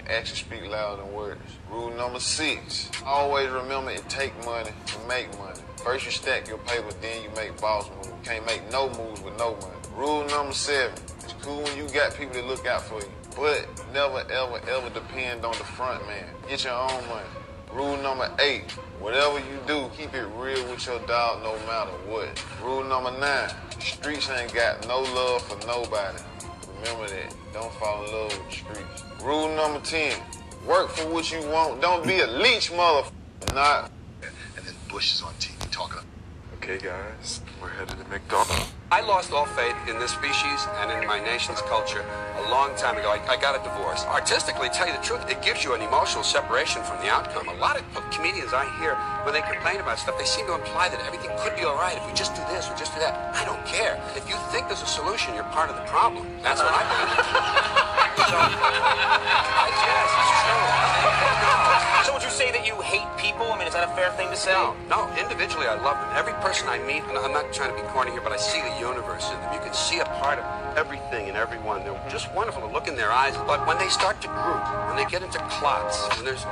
[0.08, 1.40] Actions speak louder than words.
[1.70, 5.60] Rule number six, always remember it take money to make money.
[5.84, 8.10] First you stack your paper, then you make boss moves.
[8.24, 9.74] Can't make no moves with no money.
[9.94, 13.66] Rule number seven, it's cool when you got people that look out for you, but
[13.92, 16.24] never ever ever depend on the front man.
[16.48, 17.28] Get your own money.
[17.72, 18.64] Rule number eight,
[19.00, 22.44] whatever you do, keep it real with your dog no matter what.
[22.62, 26.18] Rule number nine, streets ain't got no love for nobody.
[26.78, 27.34] Remember that.
[27.52, 29.04] Don't fall in love with the streets.
[29.22, 30.20] Rule number 10,
[30.66, 31.80] work for what you want.
[31.80, 33.12] Don't be a leech motherfucker.
[33.54, 33.90] Not.
[34.56, 36.02] And then Bush is on TV talking.
[36.56, 38.72] Okay, guys, we're headed to McDonald's.
[38.90, 42.96] I lost all faith in this species and in my nation's culture a long time
[42.96, 43.10] ago.
[43.10, 44.04] I, I, got a divorce.
[44.06, 47.48] Artistically, tell you the truth, it gives you an emotional separation from the outcome.
[47.48, 48.96] A lot of comedians I hear,
[49.28, 51.98] when they complain about stuff, they seem to imply that everything could be all right
[51.98, 53.34] if we just do this or just do that.
[53.36, 54.00] I don't care.
[54.16, 56.24] If you think there's a solution, you're part of the problem.
[56.42, 57.28] That's what I believe.
[58.32, 60.88] so, I guess it's true.
[60.98, 61.97] So would you
[62.38, 63.50] say that you hate people?
[63.50, 64.54] I mean, is that a fair thing to say?
[64.54, 65.10] No, no.
[65.18, 66.06] Individually, I love them.
[66.14, 68.62] Every person I meet, and I'm not trying to be corny here, but I see
[68.62, 69.50] the universe in them.
[69.50, 70.46] You can see a part of
[70.78, 71.82] everything and everyone.
[71.82, 72.14] They're mm-hmm.
[72.14, 73.34] just wonderful to look in their eyes.
[73.42, 76.46] But when they start to group, when they get into clots, when there's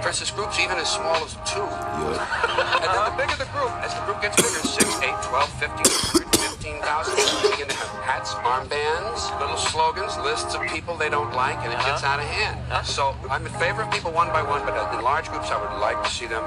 [0.00, 1.60] versus groups even as small as two.
[2.80, 6.27] and then the bigger the group, as the group gets bigger, 6, 8, 12, 15,
[6.68, 11.56] 15,000, they begin to have hats, armbands, little slogans, lists of people they don't like,
[11.58, 12.14] and it gets uh-huh.
[12.14, 12.60] out of hand.
[12.70, 12.82] Uh-huh.
[12.82, 15.80] So I'm in favor of people one by one, but in large groups, I would
[15.80, 16.44] like to see them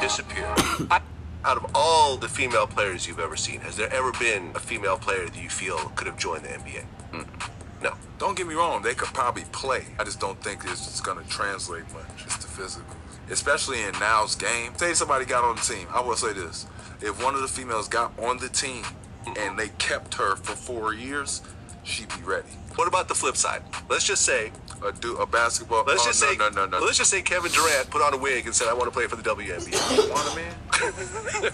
[0.00, 0.46] disappear.
[1.42, 4.98] Out of all the female players you've ever seen, has there ever been a female
[4.98, 6.84] player that you feel could have joined the NBA?
[7.12, 7.82] Hmm.
[7.82, 7.94] No.
[8.18, 9.86] Don't get me wrong, they could probably play.
[9.98, 12.26] I just don't think it's going to translate much.
[12.26, 12.94] It's the physical.
[13.30, 14.76] Especially in now's game.
[14.76, 15.86] Say somebody got on the team.
[15.94, 16.66] I will say this.
[17.00, 18.84] If one of the females got on the team
[19.26, 21.42] and they kept her for four years,
[21.84, 22.48] she'd be ready.
[22.76, 23.62] What about the flip side?
[23.88, 24.52] Let's just say
[24.84, 25.84] a do a basketball.
[25.86, 26.78] Let's oh, just no, say no, no, no.
[26.78, 29.06] Let's just say Kevin Durant put on a wig and said, "I want to play
[29.06, 30.54] for the WNBA." you want a man?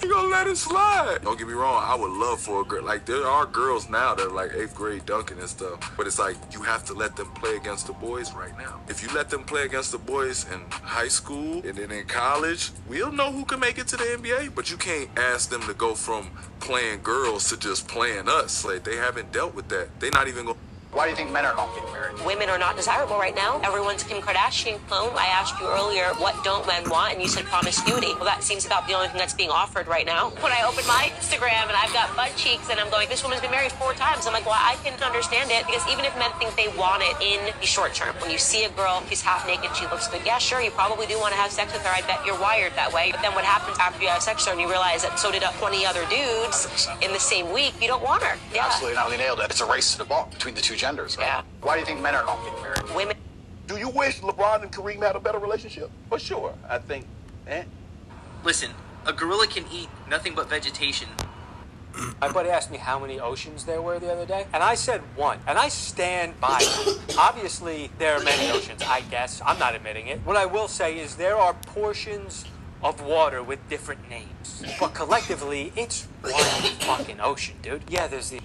[0.03, 1.19] you gonna let it slide?
[1.23, 1.83] Don't get me wrong.
[1.85, 2.85] I would love for a girl.
[2.85, 6.19] Like there are girls now that are like eighth grade dunking and stuff, but it's
[6.19, 8.81] like you have to let them play against the boys right now.
[8.89, 12.71] If you let them play against the boys in high school and then in college,
[12.89, 14.55] we'll know who can make it to the NBA.
[14.55, 16.31] But you can't ask them to go from
[16.61, 18.65] playing girls to just playing us.
[18.65, 19.89] Like they haven't dealt with that.
[20.01, 20.59] They're not even gonna.
[20.97, 22.17] Why do you think men are not getting married?
[22.25, 23.61] Women are not desirable right now.
[23.61, 25.13] Everyone's Kim Kardashian clone.
[25.13, 27.13] I asked you earlier, what don't men want?
[27.13, 28.15] And you said promiscuity.
[28.17, 30.31] Well, that seems about the only thing that's being offered right now.
[30.41, 33.43] When I open my Instagram and I've got butt cheeks and I'm going, this woman's
[33.43, 34.27] been married four times.
[34.27, 37.13] I'm like, well, I can understand it because even if men think they want it
[37.21, 40.25] in the short term, when you see a girl, she's half naked, she looks good.
[40.25, 41.93] Yeah, sure, you probably do want to have sex with her.
[41.93, 43.13] I bet you're wired that way.
[43.13, 45.31] But then what happens after you have sex with her and you realize that so
[45.31, 48.41] did 20 other dudes in the same week, you don't want her.
[48.49, 48.65] Yeah.
[48.65, 49.11] Absolutely, not.
[49.11, 49.51] They nailed it.
[49.51, 50.86] It's a race to the bottom between the two genders.
[50.95, 51.17] Right?
[51.19, 51.43] Yeah.
[51.63, 52.95] Why do you think men are not getting married?
[52.95, 53.17] Women.
[53.67, 55.91] Do you wish LeBron and Kareem had a better relationship?
[56.09, 56.55] For sure.
[56.69, 57.07] I think.
[57.49, 57.65] Eh.
[58.45, 58.71] Listen,
[59.05, 61.09] a gorilla can eat nothing but vegetation.
[62.21, 65.01] My buddy asked me how many oceans there were the other day, and I said
[65.17, 67.01] one, and I stand by it.
[67.19, 69.41] Obviously, there are many oceans, I guess.
[69.45, 70.21] I'm not admitting it.
[70.25, 72.45] What I will say is there are portions
[72.83, 76.35] of water with different names, but collectively, it's one
[76.81, 77.83] fucking ocean, dude.
[77.89, 78.41] Yeah, there's the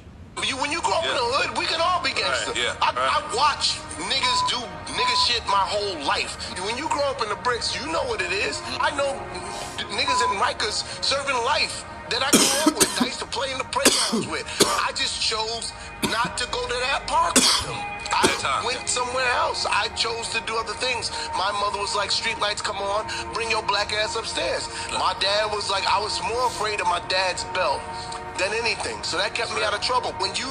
[0.48, 2.56] you, when you grow up in the hood, we can all be gangsters.
[2.56, 3.12] Right, yeah, I, right.
[3.12, 4.60] I watch niggas do
[4.95, 6.40] nigga shit my whole life.
[6.64, 8.60] When you grow up in the bricks, you know what it is.
[8.80, 9.12] I know
[9.91, 12.91] niggas in Rikers serving life that I grew up with.
[13.02, 14.48] I used to play in the playgrounds with.
[14.64, 15.72] I just chose
[16.12, 17.80] not to go to that park with them.
[18.12, 19.66] I went somewhere else.
[19.66, 21.12] I chose to do other things.
[21.40, 24.68] My mother was like, street lights come on, bring your black ass upstairs.
[24.91, 27.80] My dad was like, I was more afraid of my dad's belt
[28.38, 29.02] than anything.
[29.03, 30.12] So that kept me out of trouble.
[30.20, 30.49] When you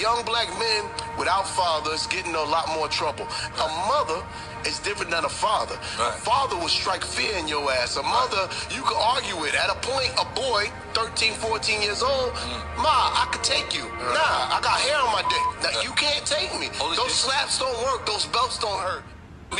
[0.00, 0.84] young black men
[1.18, 3.26] without fathers get in a lot more trouble.
[3.60, 4.22] A mother
[4.66, 5.74] is different than a father.
[6.00, 7.96] A father will strike fear in your ass.
[7.96, 9.54] A mother, you can argue with.
[9.54, 12.82] At a point, a boy, 13, 14 years old, Mm.
[12.82, 13.84] ma, I could take you.
[13.84, 15.44] Nah, I got hair on my dick.
[15.62, 16.68] Now, you can't take me.
[16.96, 18.06] Those slaps don't work.
[18.06, 19.02] Those belts don't hurt.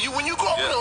[0.00, 0.68] You, when you grow up in a